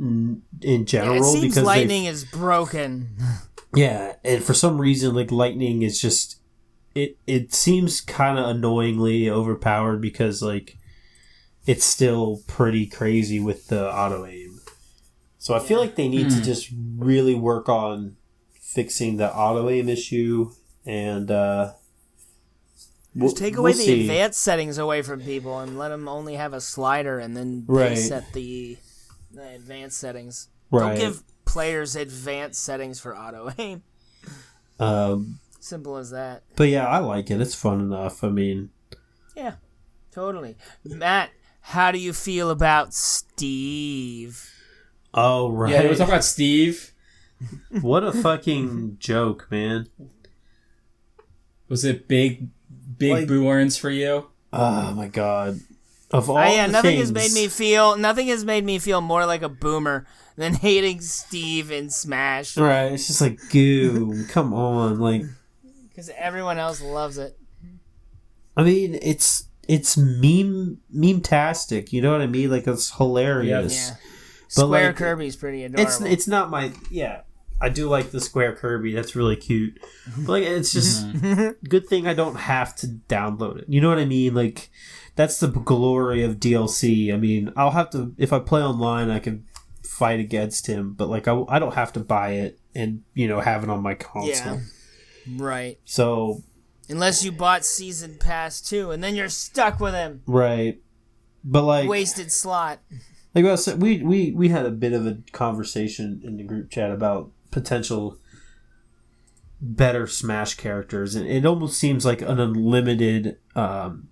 [0.00, 3.16] n- in it general seems because lightning is broken.
[3.74, 6.38] Yeah, and for some reason, like lightning is just
[6.94, 7.16] it.
[7.26, 10.76] It seems kind of annoyingly overpowered because like
[11.66, 14.60] it's still pretty crazy with the auto aim.
[15.38, 18.16] So I feel like they need to just really work on
[18.60, 20.50] fixing the auto aim issue
[20.86, 21.72] and uh
[23.14, 24.00] we'll- Just take away we'll the see.
[24.02, 27.96] advanced settings away from people and let them only have a slider and then Right.
[27.96, 28.76] set the,
[29.32, 30.48] the advanced settings.
[30.70, 30.98] Right.
[30.98, 33.82] Don't give players advanced settings for auto aim.
[34.80, 36.42] Um, Simple as that.
[36.56, 37.40] but yeah, I like it.
[37.40, 38.22] It's fun enough.
[38.24, 38.70] I mean,
[39.36, 39.54] Yeah,
[40.12, 40.56] totally.
[40.84, 41.30] Matt,
[41.60, 44.50] how do you feel about Steve?
[45.14, 46.92] oh right, Yeah, we're talking about Steve.
[47.80, 49.88] what a fucking joke, man.
[51.68, 52.48] Was it big,
[52.98, 54.26] big Like- boo earns for you?
[54.52, 55.60] Oh my god.
[56.14, 59.00] Of all I, yeah, nothing things, has made me feel nothing has made me feel
[59.00, 60.06] more like a boomer
[60.36, 64.24] than hating Steve in Smash Right, it's just like goo.
[64.28, 65.22] Come on, like
[65.88, 67.36] because everyone else loves it.
[68.56, 71.92] I mean, it's it's meme meme tastic.
[71.92, 72.48] You know what I mean?
[72.48, 73.74] Like it's hilarious.
[73.74, 73.96] Yeah,
[74.54, 75.82] But, Square like, Kirby's pretty adorable.
[75.82, 77.22] It's it's not my yeah.
[77.60, 78.92] I do like the square Kirby.
[78.92, 79.80] That's really cute.
[80.18, 81.06] But like it's just
[81.68, 83.64] good thing I don't have to download it.
[83.68, 84.34] You know what I mean?
[84.34, 84.70] Like
[85.16, 87.12] that's the glory of DLC.
[87.12, 89.46] I mean, I'll have to if I play online, I can
[89.82, 90.94] fight against him.
[90.94, 93.82] But like I, I don't have to buy it and you know have it on
[93.82, 94.60] my console.
[95.26, 95.78] yeah, right.
[95.84, 96.42] So
[96.88, 100.22] Unless you bought Season Pass too, and then you're stuck with him.
[100.26, 100.80] right.
[101.46, 102.80] But like Wasted slot.
[103.34, 106.70] like I said, we we we had a bit of a conversation in the group
[106.70, 108.18] chat about potential
[109.60, 114.08] better Smash characters, and it almost seems like an unlimited um,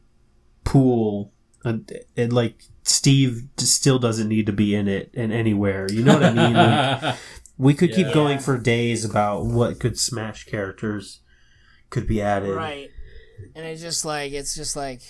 [0.64, 1.32] pool,
[1.64, 5.86] and, and like Steve still doesn't need to be in it and anywhere.
[5.90, 6.52] You know what I mean?
[6.54, 7.16] Like,
[7.58, 11.20] we could keep going for days about what good Smash characters
[11.90, 12.50] could be added.
[12.56, 12.90] Right.
[13.54, 15.02] And it's just like it's just like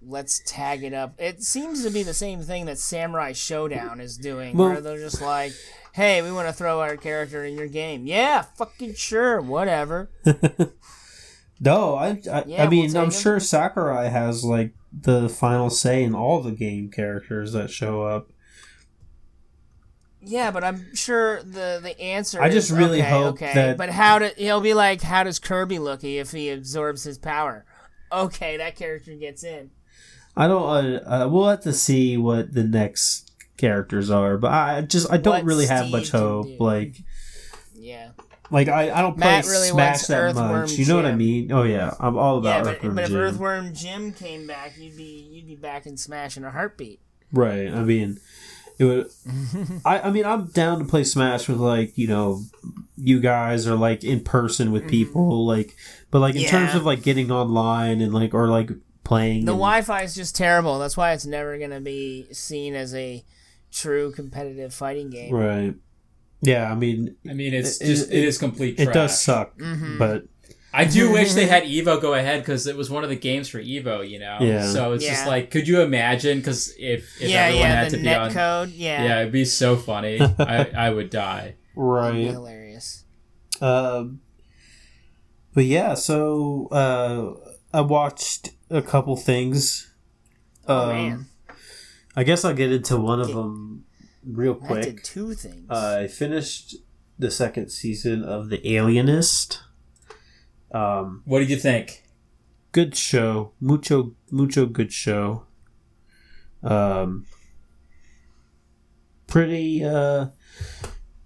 [0.00, 1.14] let's tag it up.
[1.18, 4.98] It seems to be the same thing that Samurai Shodown is doing, Well- where they're
[4.98, 5.52] just like,
[5.92, 10.10] "Hey, we want to throw our character in your game." Yeah, fucking sure, whatever.
[11.60, 13.10] No, I I, Yeah, I we'll mean I'm him.
[13.10, 18.30] sure Sakurai has like the final say in all the game characters that show up.
[20.20, 22.42] Yeah, but I'm sure the the answer.
[22.42, 23.54] I just is, really okay, hope okay.
[23.54, 25.00] that- But how do he'll be like?
[25.02, 27.64] How does Kirby look if he absorbs his power?
[28.10, 29.70] Okay, that character gets in.
[30.36, 30.62] I don't.
[30.64, 35.18] Uh, uh, we'll have to see what the next characters are, but I just I
[35.18, 36.46] don't What really have much hope.
[36.58, 36.96] Like.
[38.50, 40.72] Like I, I don't play Matt really Smash that Earthworm much.
[40.72, 41.52] You know what I mean?
[41.52, 43.16] Oh yeah, I'm all Yeah, about but, Earthworm but if Jim.
[43.18, 47.00] Earthworm Jim came back, you'd be you'd be back in Smash in a heartbeat.
[47.32, 47.68] Right.
[47.68, 48.18] I mean,
[48.78, 49.10] it would.
[49.84, 52.42] I I mean, I'm down to play Smash with like you know,
[52.96, 55.76] you guys or like in person with people like,
[56.10, 56.78] but like in terms Mm-hmm.
[56.78, 58.70] Of like getting online and like or like
[59.04, 59.44] playing.
[59.44, 60.78] The and- Wi-Fi is just terrible.
[60.78, 63.24] That's why it's never gonna be seen as a
[63.70, 65.34] true competitive fighting game.
[65.34, 65.74] Right.
[66.40, 66.70] Yeah.
[66.70, 68.76] I mean, I mean, it's It- just it- it is complete.
[68.76, 68.88] Trash.
[68.88, 69.98] it does suck, Mm-hmm.
[69.98, 70.24] but
[70.72, 73.48] I do wish they had Evo go ahead because it was one of the games
[73.48, 74.08] for Evo.
[74.08, 74.38] You know.
[74.40, 74.66] Yeah.
[74.70, 75.10] So it's Yeah.
[75.14, 76.38] just like, could you imagine?
[76.38, 78.70] Because if, if yeah, everyone yeah, had the to be net on, code.
[78.70, 80.20] Yeah, yeah, it'd be so funny.
[80.38, 81.40] I I would die.
[81.40, 82.14] That'd be right.
[82.32, 83.04] hilarious.
[83.60, 84.20] Um,
[85.54, 89.92] but yeah, so uh, I watched a couple things.
[90.68, 91.26] Oh Um, man,
[92.14, 93.84] I guess I'll get into one of them
[94.30, 94.84] real I quick.
[94.84, 95.66] did two things.
[95.70, 96.76] Uh, I finished
[97.18, 99.60] the second season of The Alienist.
[100.72, 102.04] Um, What did you think?
[102.70, 105.44] good show, mucho mucho good show.
[106.62, 107.24] Um,
[109.26, 110.26] pretty uh,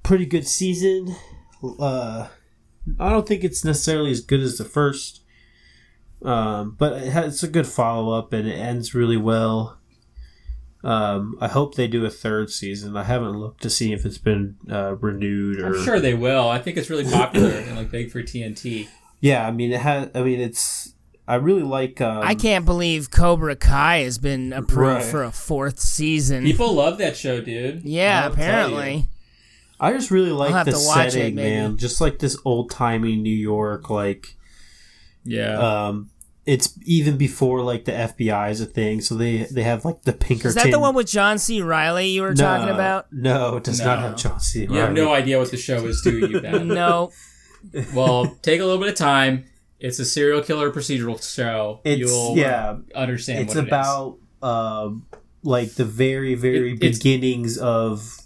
[0.02, 1.14] pretty good season.
[1.62, 2.28] Uh,
[2.98, 5.22] I don't think it's necessarily as good as the first,
[6.22, 9.78] um, but it has, it's a good follow up and it ends really well.
[10.84, 12.96] Um, I hope they do a third season.
[12.96, 15.66] I haven't looked to see if it's been uh, renewed or.
[15.76, 16.48] I'm sure they will.
[16.48, 18.88] I think it's really popular and like big for TNT.
[19.20, 20.10] Yeah, I mean it has.
[20.14, 20.94] I mean it's.
[21.28, 22.00] I really like.
[22.00, 25.04] Um, I can't believe Cobra Kai has been approved Right.
[25.04, 26.42] for a fourth season.
[26.42, 27.82] People love that show, dude.
[27.84, 29.06] yeah, I'll apparently.
[29.78, 31.76] I just really like the to watch it, setting, man.
[31.76, 34.36] Just like this old timey New York, like
[35.24, 35.58] Yeah.
[35.88, 36.10] um,
[36.44, 39.00] it's even before like the FBI is a thing.
[39.00, 40.48] So they they have like the Pinkerton.
[40.48, 41.62] Is that the one with John C.
[41.62, 43.12] Reilly you were No, talking about?
[43.12, 44.62] No, it does not have John C.
[44.62, 46.68] you have no idea what the show is, do you, Ben?
[46.82, 47.12] No.
[47.94, 49.44] Well, take a little bit of time.
[49.78, 51.80] It's a serial killer procedural show.
[51.84, 52.76] It's You'll yeah.
[52.94, 53.68] understand It's what it is.
[53.68, 55.06] about um,
[55.44, 58.18] like the very very It- beginnings of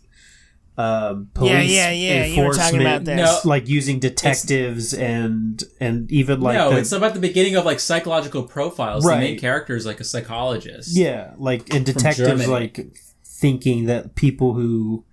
[0.78, 3.44] um, police Yeah, yeah, yeah, you were talking about enforcement, this.
[3.44, 3.48] No.
[3.48, 7.80] like using detectives and and even like no, the, it's about the beginning of like
[7.80, 9.04] psychological profiles.
[9.04, 9.40] The main Right.
[9.40, 10.96] character is like a psychologist.
[10.96, 15.04] Yeah, like and detectives like thinking that people who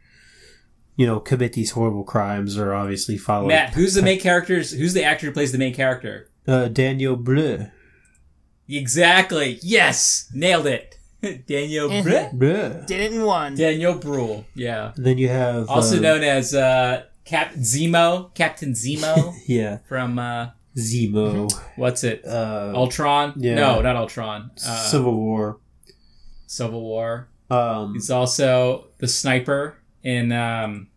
[0.96, 4.72] you know commit these horrible crimes are obviously following Matt, who's the main characters?
[4.72, 6.30] Who's the actor who plays the main character?
[6.46, 7.68] uh, Daniel Bleu.
[8.68, 9.60] Exactly.
[9.62, 10.98] Yes, nailed it.
[11.48, 12.34] Daniel Brühl.
[12.34, 12.84] Bleu.
[12.86, 13.56] Did it in one.
[13.56, 14.44] Daniel Brühl.
[14.56, 14.92] Yeah.
[14.96, 20.50] Then you have Also uh, known as uh, Cap Zemo, Captain Zemo yeah from uh,
[20.76, 22.26] Zemo, what's it?
[22.26, 23.34] uh, Ultron?
[23.38, 23.56] yeah.
[23.56, 24.52] No, not Ultron.
[24.58, 25.60] Uh, Civil War.
[26.48, 27.30] Civil War.
[27.50, 30.88] Um, He's also the sniper in um,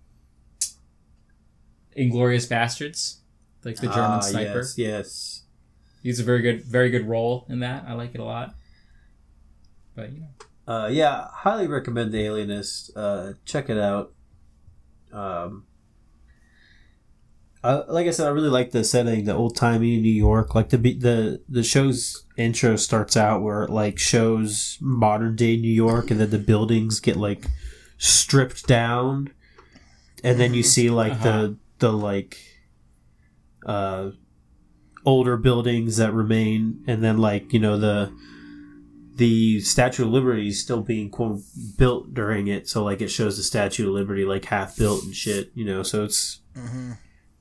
[1.97, 3.19] Inglourious Basterds,
[3.65, 4.59] like the German ah, sniper.
[4.59, 5.43] Yes, yes.
[6.03, 7.85] He's a very good, very good role in that.
[7.87, 8.55] I like it a lot.
[9.97, 10.27] But you know,
[10.73, 12.91] Uh, yeah, highly recommend The Alienist.
[12.97, 14.13] Uh, check it out.
[15.13, 15.65] Um,
[17.65, 20.55] I, like I said, I really like the setting, the old timey New York.
[20.55, 25.73] Like the the the show's intro starts out where it like shows modern day New
[25.73, 27.47] York, and then the buildings get like
[27.99, 29.31] stripped down,
[30.23, 31.25] and then you see like Uh-huh.
[31.25, 32.39] the the like
[33.65, 34.11] uh
[35.05, 38.13] older buildings that remain, and then like you know the
[39.17, 41.41] the Statue of Liberty is still being quote
[41.77, 45.15] built during it, so like it shows the Statue of Liberty like half built and
[45.15, 45.83] shit, you know.
[45.83, 46.93] So it's Mm-hmm.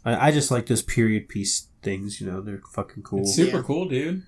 [0.04, 2.42] I, I just like those period piece things, you know.
[2.42, 3.22] They're fucking cool.
[3.22, 3.64] it's super Yeah.
[3.64, 4.24] cool, dude.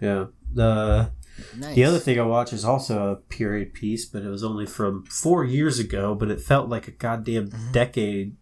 [0.00, 0.26] Yeah.
[0.52, 1.10] The
[1.56, 1.74] Nice.
[1.74, 5.04] the other thing I watched is also a period piece, but it was only from
[5.06, 7.72] four years ago, but it felt like a goddamn Mm-hmm.
[7.72, 8.36] decade.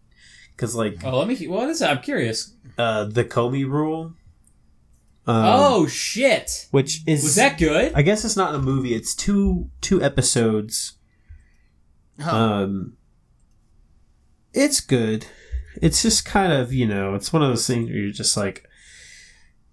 [0.51, 1.47] Because like Oh, let me.
[1.47, 1.89] What is that?
[1.91, 2.53] I'm curious.
[2.77, 4.13] uh, the Comey Rule.
[5.27, 6.67] Um, oh shit!
[6.71, 7.93] which is Was that good?
[7.93, 8.95] I guess it's not a movie.
[8.95, 10.93] It's two two episodes.
[12.19, 12.97] Oh, Um,
[14.53, 15.27] it's good.
[15.81, 18.67] It's just kind of you know, it's one of those things where you're just like,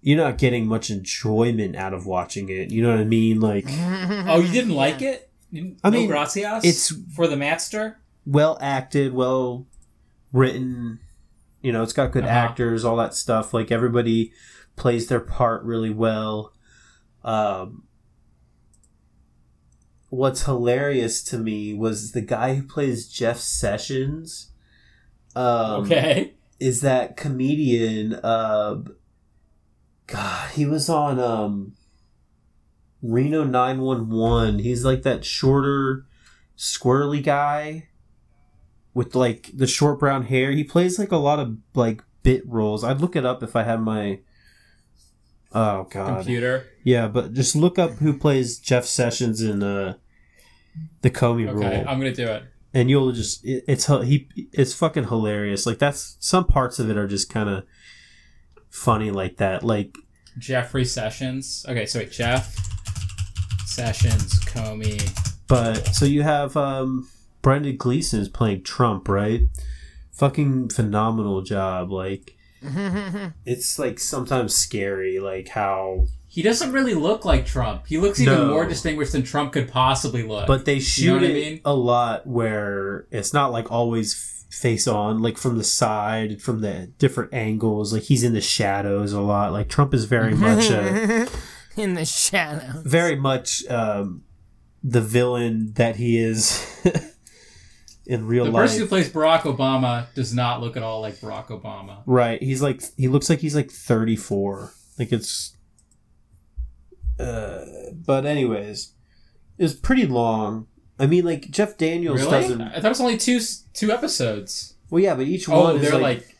[0.00, 2.70] you're not getting much enjoyment out of watching it.
[2.70, 3.40] You know what I mean?
[3.40, 5.30] Like, oh, you didn't like it?
[5.50, 6.64] You- I no mean, gracias.
[6.64, 7.98] it's- for the master.
[8.26, 9.66] well acted, well
[10.32, 11.00] written.
[11.62, 12.32] You know, it's got good Uh-huh.
[12.32, 13.52] actors, all that stuff.
[13.52, 14.32] Like everybody
[14.78, 16.52] plays their part really well.
[17.24, 17.84] Um,
[20.08, 24.52] what's hilarious to me was the guy who plays Jeff Sessions.
[25.36, 26.34] Um, okay.
[26.58, 28.14] is that comedian?
[28.14, 28.82] Uh,
[30.06, 31.74] God, he was on um,
[33.02, 34.58] Reno nine one one.
[34.60, 36.06] He's like that shorter,
[36.56, 37.88] squirrely guy
[38.94, 40.50] with like the short brown hair.
[40.50, 42.82] He plays like a lot of like bit roles.
[42.82, 44.20] I'd look it up if I had my.
[45.52, 46.66] Oh God, Computer.
[46.84, 49.94] yeah, but just look up who plays Jeff Sessions in uh,
[51.02, 51.64] the Comey Rule.
[51.64, 52.42] Okay, I'm gonna do it.
[52.74, 56.96] and you'll just it, it's he it's fucking hilarious like that's some parts of it
[56.98, 57.64] are just kind of
[58.68, 59.96] funny like that like
[60.38, 61.64] Jeffrey Sessions.
[61.68, 62.54] Okay, so wait, Jeff
[63.64, 65.00] Sessions, Comey.
[65.46, 67.08] but so you have um
[67.42, 69.42] brendan gleeson is playing trump right
[70.10, 72.34] fucking phenomenal job like
[73.44, 77.86] it's like sometimes scary like how He doesn't really look like Trump.
[77.86, 78.48] He looks even No.
[78.48, 80.46] more distinguished than Trump could possibly look.
[80.46, 81.60] but they shoot what I it mean?
[81.64, 84.14] a lot where it's not like always
[84.50, 87.92] face on, like from the side, from the different angles.
[87.92, 89.52] Like he's in the shadows a lot.
[89.52, 91.26] Like Trump is very much a
[91.76, 92.80] in the shadow.
[92.84, 94.22] very much um,
[94.82, 96.64] the villain that he is
[98.08, 98.62] in real The life.
[98.64, 102.02] person who plays Barack Obama does not look at all like Barack Obama.
[102.06, 102.42] Right.
[102.42, 104.72] He's like he looks like he's like 34.
[104.98, 105.54] Like it's
[107.20, 108.92] uh but anyways,
[109.58, 110.66] it's pretty long.
[110.98, 112.30] I mean like Jeff Daniels Really?
[112.42, 113.40] doesn't I thought it was only two
[113.74, 114.74] two episodes.
[114.90, 116.36] Well yeah, but each Oh, one is they're like, like,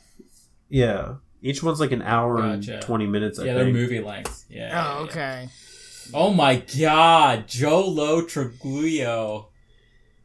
[0.69, 1.15] yeah.
[1.41, 2.75] Each one's like an hour Gotcha.
[2.75, 4.45] and 20 minutes I yeah, they're movie length.
[4.49, 4.69] Yeah.
[4.69, 5.05] yeah, Oh, yeah.
[5.11, 5.49] okay.
[6.15, 9.49] Oh my God, Joe Lo Truglio.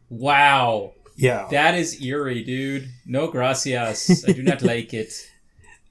[0.09, 1.47] Wow, Yeah.
[1.51, 2.89] that is eerie, dude.
[3.05, 4.23] No gracias.
[4.27, 5.13] I do not like it.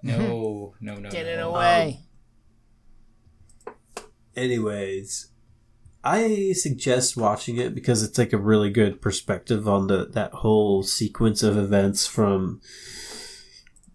[0.05, 1.11] No, no, no.
[1.11, 1.33] Get no.
[1.33, 2.01] it away.
[4.35, 5.29] anyways,
[6.05, 10.83] I suggest watching it because it's like a really good perspective on the that whole
[10.83, 12.61] sequence of events from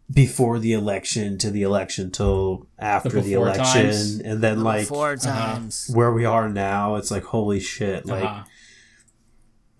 [0.09, 4.19] before the election to the election till after The the, election times.
[4.21, 5.89] and then like Four times.
[5.93, 8.43] where we are now it's like holy shit like Uh-huh.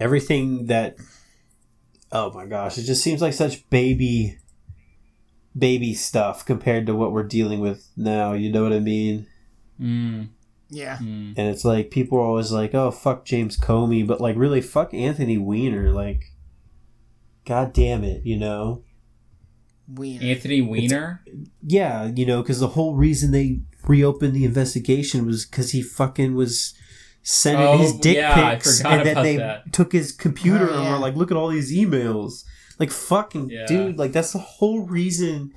[0.02, 0.98] everything that
[2.12, 4.38] oh my gosh it just seems like such baby
[5.58, 9.26] baby stuff compared to what we're dealing with now you know what i mean
[9.80, 10.30] Mm,
[10.70, 10.98] Yeah.
[10.98, 11.34] mm.
[11.38, 14.92] and it's like people are always like, "Oh, fuck James Comey," but like, really, fuck
[14.92, 15.92] Anthony Weiner.
[15.94, 16.34] Like,
[17.46, 18.82] god damn it, you know?
[19.88, 20.24] Weird.
[20.24, 21.24] Anthony Weiner.
[21.62, 26.34] Yeah, you know, because the whole reason they reopened the investigation was because he fucking
[26.34, 26.74] was
[27.30, 29.74] sending Oh, his dick yeah, I pics, forgot and then about they that.
[29.74, 32.46] took his computer Oh, and were like, "Look at all these emails."
[32.80, 33.66] Like, fucking Yeah.
[33.68, 35.52] dude, like that's the whole reason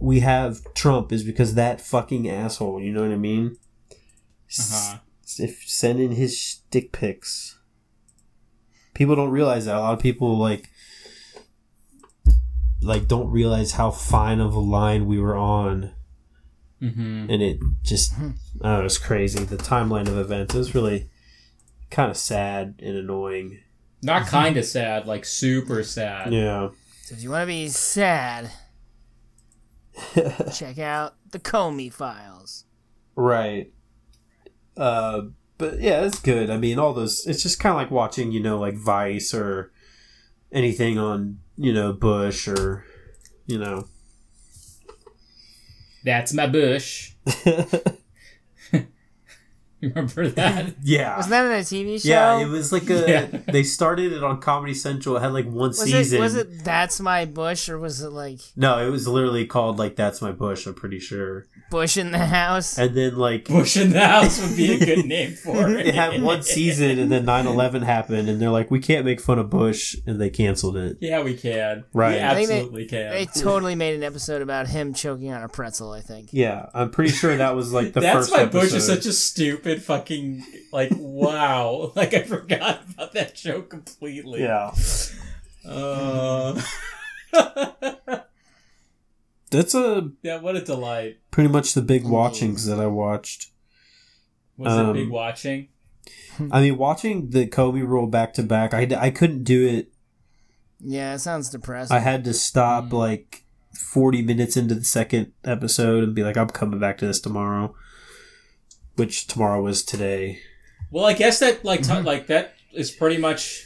[0.00, 2.80] we have Trump is because that fucking asshole.
[2.80, 3.56] You know what I mean?
[4.58, 4.98] Uh-huh.
[5.38, 7.58] if sending his dick pics.
[8.94, 9.76] People don't realize that.
[9.76, 10.70] A lot of people like
[12.80, 15.90] like don't realize how fine of a line we were on
[16.80, 19.44] hmm and it just I don't know, it's crazy.
[19.44, 21.10] The timeline of events is really
[21.90, 23.60] kind of sad and annoying.
[24.02, 26.32] Not kind of sad, like super sad.
[26.32, 26.70] Yeah.
[27.02, 28.50] So if you want to be sad,
[30.54, 32.64] check out the Comey files.
[33.16, 33.72] Right.
[34.76, 35.22] Uh,
[35.56, 36.50] but yeah, it's good.
[36.50, 37.26] I mean, all those.
[37.26, 39.72] It's just kind of like watching, you know, like Vice or
[40.52, 42.84] anything on, you know, Bush or,
[43.46, 43.88] you know.
[46.04, 47.12] That's my bush.
[49.82, 50.74] Remember that?
[50.82, 51.16] yeah.
[51.16, 52.08] Wasn't that in a TV show?
[52.08, 52.98] Yeah, it was like a.
[53.08, 53.26] Yeah.
[53.46, 55.16] They started it on Comedy Central.
[55.16, 56.18] It had like one was season.
[56.18, 59.78] it was it That's My Bush or was it like No, it was literally called
[59.78, 61.46] like "That's My Bush." I'm pretty sure.
[61.70, 62.76] Bush in the House?
[62.78, 65.86] And then like Bush in the house would be a good name for it.
[65.86, 69.38] it had one season, and then 9/11 happened, and they're like, "We can't make fun
[69.38, 70.98] of Bush," and they canceled it.
[71.00, 71.84] Yeah, we can.
[71.92, 72.16] Right.
[72.16, 73.10] We I think they- absolutely can.
[73.12, 76.30] They totally made an episode about him choking on a pretzel, I think.
[76.32, 78.60] Yeah, I'm pretty sure that was like the That's first my episode.
[78.60, 81.92] Bush is such a stupid fucking like wow.
[81.96, 84.42] like I forgot about that show completely.
[84.42, 84.72] yeah.
[85.66, 86.60] Uh,
[89.50, 91.18] That's a yeah, what a delight.
[91.30, 93.50] pretty much the big watchings that I watched.
[94.58, 95.68] Was Um, it big watching?
[96.52, 99.92] I mean, watching the Comey Rule back to back, I, I couldn't do it.
[100.80, 101.96] Yeah, it sounds depressing.
[101.96, 102.92] I had to stop Mm.
[102.92, 103.44] like
[103.74, 107.74] 40 minutes into the second episode and be like, I'm coming back to this tomorrow.
[108.98, 110.40] Which tomorrow was today.
[110.90, 111.98] Well, I guess that like Mm-hmm.
[111.98, 113.64] t- like that is pretty much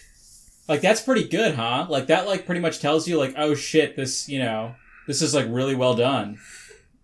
[0.69, 1.87] like that's pretty good, huh?
[1.89, 4.75] Like that like pretty much tells you like oh shit, this you know
[5.07, 6.39] this is like really well done.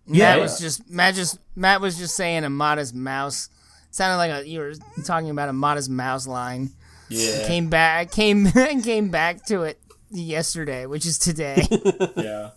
[0.07, 0.35] Yeah.
[0.35, 3.49] Matt was just Matt just Matt was just saying a Modest Mouse.
[3.91, 4.73] sounded like a you were
[5.05, 6.71] talking about a Modest Mouse line.
[7.09, 8.45] Yeah, Came back came
[8.83, 9.79] came back to it
[10.11, 11.65] yesterday, which is today.
[12.17, 12.51] yeah.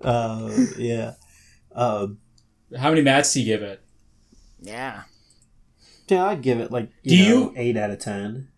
[0.00, 1.14] Uh, yeah.
[1.74, 2.08] Uh,
[2.78, 3.80] How many mats do you give it?
[4.64, 5.02] Yeah.
[6.08, 8.48] yeah, I'd give it like Do you, you- eight out of ten.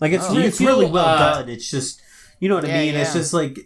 [0.00, 0.34] Like it's Oh.
[0.34, 1.48] Do you it's really well uh, done.
[1.48, 2.00] It's just
[2.40, 2.94] you know what Yeah, I mean.
[2.94, 3.58] It's just like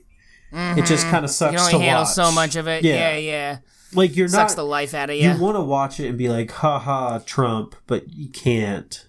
[0.52, 2.12] it just kind of You sucks can to only handle watch.
[2.14, 2.84] so much of it.
[2.84, 2.94] Yeah.
[3.12, 3.58] Yeah, yeah.
[3.92, 4.56] Like you're Sucks not.
[4.56, 5.38] the life out of you you.
[5.38, 9.06] want to watch it and be like, "Ha ha, Trump," but you can't.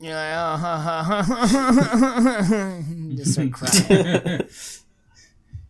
[0.00, 2.82] You're like, oh, ha, ha, ha.
[3.16, 4.42] just start crying.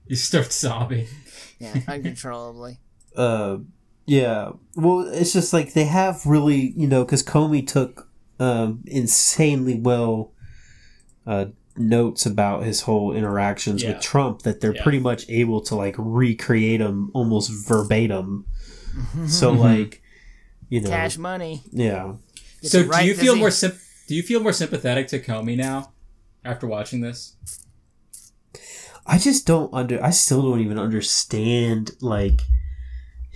[0.06, 1.06] You start sobbing.
[1.61, 2.78] Yeah, uncontrollably.
[3.16, 3.58] uh
[4.11, 8.08] yeah well it's just like they have really you know because comey took
[8.40, 10.32] um insanely well
[11.26, 11.44] uh
[11.76, 13.90] notes about his whole interactions Yeah.
[13.92, 14.82] with trump that they're Yeah.
[14.82, 18.46] pretty much able to like recreate them almost verbatim
[19.26, 20.02] so like
[20.68, 21.62] you know Cash money.
[21.72, 22.14] yeah
[22.62, 23.40] Gets so right, do you feel he?
[23.40, 25.92] more symp- do you feel more sympathetic to Comey now
[26.44, 27.36] after watching this?
[29.06, 30.02] I just don't under.
[30.04, 32.42] I still don't even understand like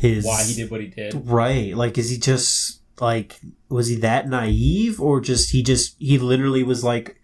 [0.05, 1.14] his Why he did what he did.
[1.26, 1.74] right.
[1.76, 6.62] Like, is he just like was he that naive or just he just he literally
[6.62, 7.20] was like.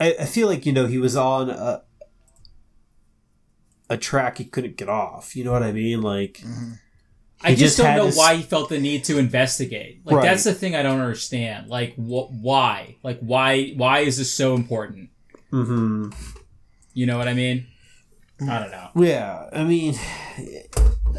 [0.00, 1.82] I, I feel like you know he was on a
[3.88, 5.36] a track he couldn't get off.
[5.36, 6.02] You know what I mean?
[6.02, 6.42] Like.
[7.42, 10.00] I just, just don't know this- why he felt the need to investigate.
[10.04, 10.22] Like Right.
[10.24, 11.68] that's the thing I don't understand.
[11.68, 12.96] Like wh- why?
[13.02, 13.72] Like why?
[13.76, 15.10] Why is this so important?
[15.50, 16.08] hmm
[16.94, 17.66] You know what I mean?
[18.40, 18.88] I don't know.
[18.96, 19.94] Yeah, I mean,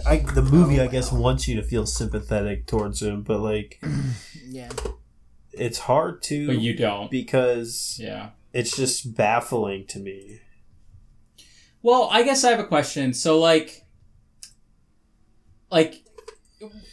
[0.06, 3.82] I the movie I guess wants you to feel sympathetic towards him, but like
[4.48, 4.70] Yeah.
[5.54, 7.10] it's hard to But you don't.
[7.12, 8.30] because Yeah.
[8.54, 10.40] it's just baffling to me.
[11.82, 13.14] Well, I guess I have a question.
[13.14, 13.84] So like
[15.72, 16.04] like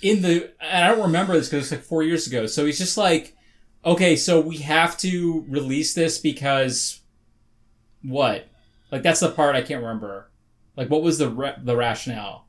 [0.02, 2.46] in the and I don't remember this because it's like four years ago.
[2.46, 3.36] So he's just like,
[3.84, 7.00] okay, so we have to release this because
[8.02, 8.48] what?
[8.90, 10.30] Like that's the part I can't remember.
[10.76, 12.46] Like what was the ra- the rationale?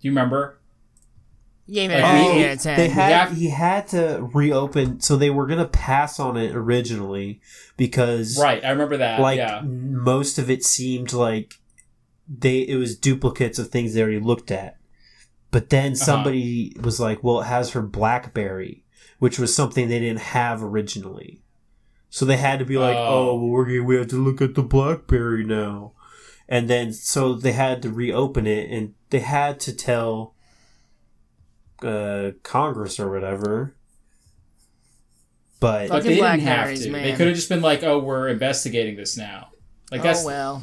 [0.00, 0.58] Do you remember?
[1.66, 2.76] Yeah, gave it Like, an we- eight out of ten.
[2.78, 7.40] They had have- he had to reopen, so they were gonna pass on it originally
[7.76, 9.20] because Right, I remember that.
[9.20, 9.60] like yeah.
[9.64, 11.54] most of it seemed like
[12.28, 14.76] they it was duplicates of things they already looked at.
[15.50, 16.04] But then Uh-huh.
[16.04, 18.84] somebody was like, "Well, it has her BlackBerry,"
[19.18, 21.42] which was something they didn't have originally.
[22.10, 23.30] So they had to be like, Oh.
[23.30, 25.92] "Oh, well, we're we have to look at the BlackBerry now,"
[26.48, 30.34] and then so they had to reopen it, and they had to tell
[31.82, 33.74] uh, Congress or whatever.
[35.60, 36.90] But But Fucking they didn't have Blackberries, to.
[36.90, 37.02] man.
[37.04, 39.48] They could have just been like, "Oh, we're investigating this now."
[39.90, 40.62] Like that's oh well.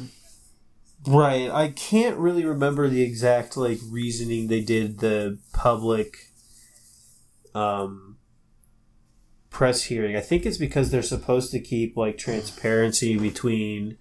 [1.06, 1.50] Right.
[1.50, 6.30] I can't really remember the exact like reasoning they did the public
[7.54, 8.16] um
[9.50, 10.16] press hearing.
[10.16, 13.98] I think it's because they're supposed to keep like transparency between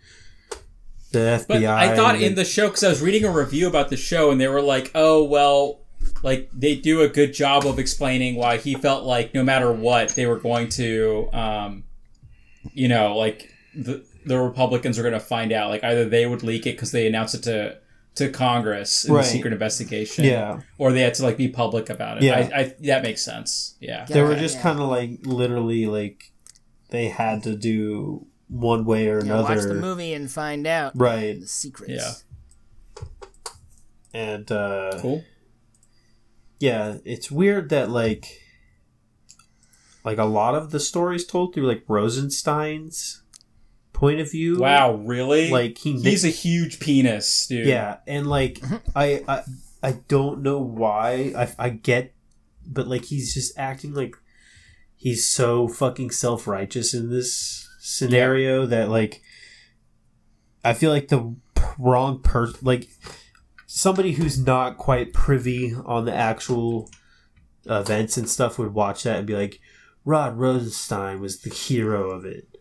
[1.20, 1.48] the FBI.
[1.48, 4.32] But I thought in the show because I was reading a review about the show
[4.32, 5.82] and they were like, "Oh well,
[6.24, 10.10] like they do a good job of explaining why he felt like no matter what
[10.10, 11.84] they were going to, um,
[12.74, 15.70] you know, like the the Republicans are going to find out.
[15.70, 17.78] Like either they would leak it because they announced it to
[18.16, 19.24] to Congress in Right.
[19.24, 20.62] the secret investigation, Yeah.
[20.78, 22.24] or they had to like be public about it.
[22.24, 22.50] Yeah.
[22.56, 23.76] I, I that makes sense.
[23.82, 24.62] Yeah, They were just yeah.
[24.62, 26.32] kind of like literally like
[26.90, 29.56] they had to do one way or Yeah, another.
[29.56, 31.40] watch the movie and find out Right.
[31.42, 31.92] the secrets.
[31.92, 32.14] Yeah.
[34.14, 35.24] And uh cool.
[36.60, 38.42] yeah, it's weird that like
[40.04, 43.24] like a lot of the stories told through like Rosenstein's
[43.92, 44.60] point of view.
[44.60, 45.50] Wow, really?
[45.50, 47.66] Like he he's a huge penis, dude.
[47.68, 48.62] yeah, and like
[48.96, 49.44] I, I
[49.84, 52.14] I don't know why I I get,
[52.66, 54.16] but like he's just acting like
[54.96, 59.22] he's so fucking self righteous in this scenario that like
[60.64, 61.36] I feel like the
[61.78, 62.88] wrong person like
[63.68, 66.90] somebody who's not quite privy on the actual
[67.66, 69.60] events and stuff would watch that and be like
[70.04, 72.58] Rod Rosenstein was the hero of it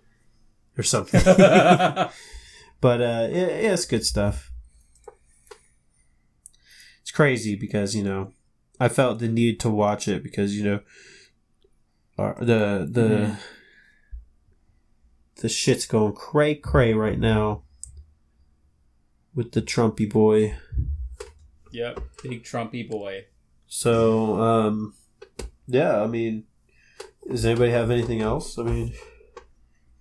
[0.77, 1.21] or something.
[2.81, 4.51] But uh, yeah, yeah, it's good stuff.
[7.01, 8.33] It's crazy because you know
[8.79, 10.81] I felt the need to watch it because you know
[12.19, 13.39] the the Mhm.
[15.37, 17.63] The shit's going cray cray right now
[19.35, 20.57] with the Trumpy boy.
[21.73, 23.25] Yep, big Trumpy boy.
[23.67, 24.95] So um,
[25.67, 26.45] yeah, I mean,
[27.29, 28.59] does anybody have anything else?
[28.59, 28.95] I mean,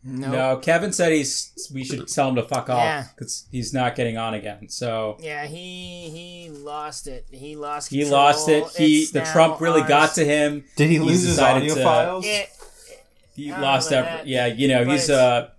[0.04, 0.32] No.
[0.32, 4.18] No, Kevin said he's we should tell him to fuck off because he's not getting
[4.18, 4.70] on again.
[4.70, 7.26] So Yeah, he he lost it.
[7.32, 7.90] He lost.
[7.90, 8.68] he lost it.
[8.78, 9.90] He It's the Trump really ours.
[9.90, 10.66] got to him.
[10.76, 12.26] did he He's lose his audio to- files?
[12.28, 12.50] It,
[13.36, 14.12] He I lost know every.
[14.12, 14.28] that.
[14.28, 15.50] Yeah, you know he's it's- uh.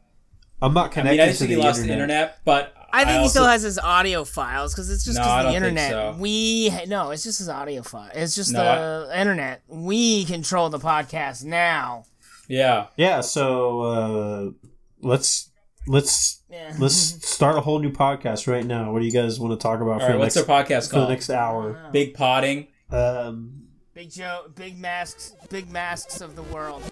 [0.63, 1.89] I'm not I connected mean, I to think the he lost internet.
[1.99, 5.19] the internet, but I think he also- still has his audio files because it's just
[5.19, 5.91] No, because the internet.
[5.91, 6.17] so.
[6.19, 8.11] We no, it's just his audio file.
[8.15, 9.63] It's just No, the internet.
[9.69, 12.05] We control the podcast now.
[12.49, 14.51] Yeah, Yeah, so uh,
[15.03, 15.51] let's
[15.87, 16.73] let's Yeah.
[16.79, 16.95] let's
[17.29, 18.93] start a whole new podcast right now.
[18.93, 20.13] What do you guys want to talk about all for right.
[20.13, 21.91] the What's next their podcast for the next hour?
[21.93, 22.69] Big potting.
[22.91, 23.64] Um,
[23.95, 26.83] Big Joe, big masks, big masks of the world.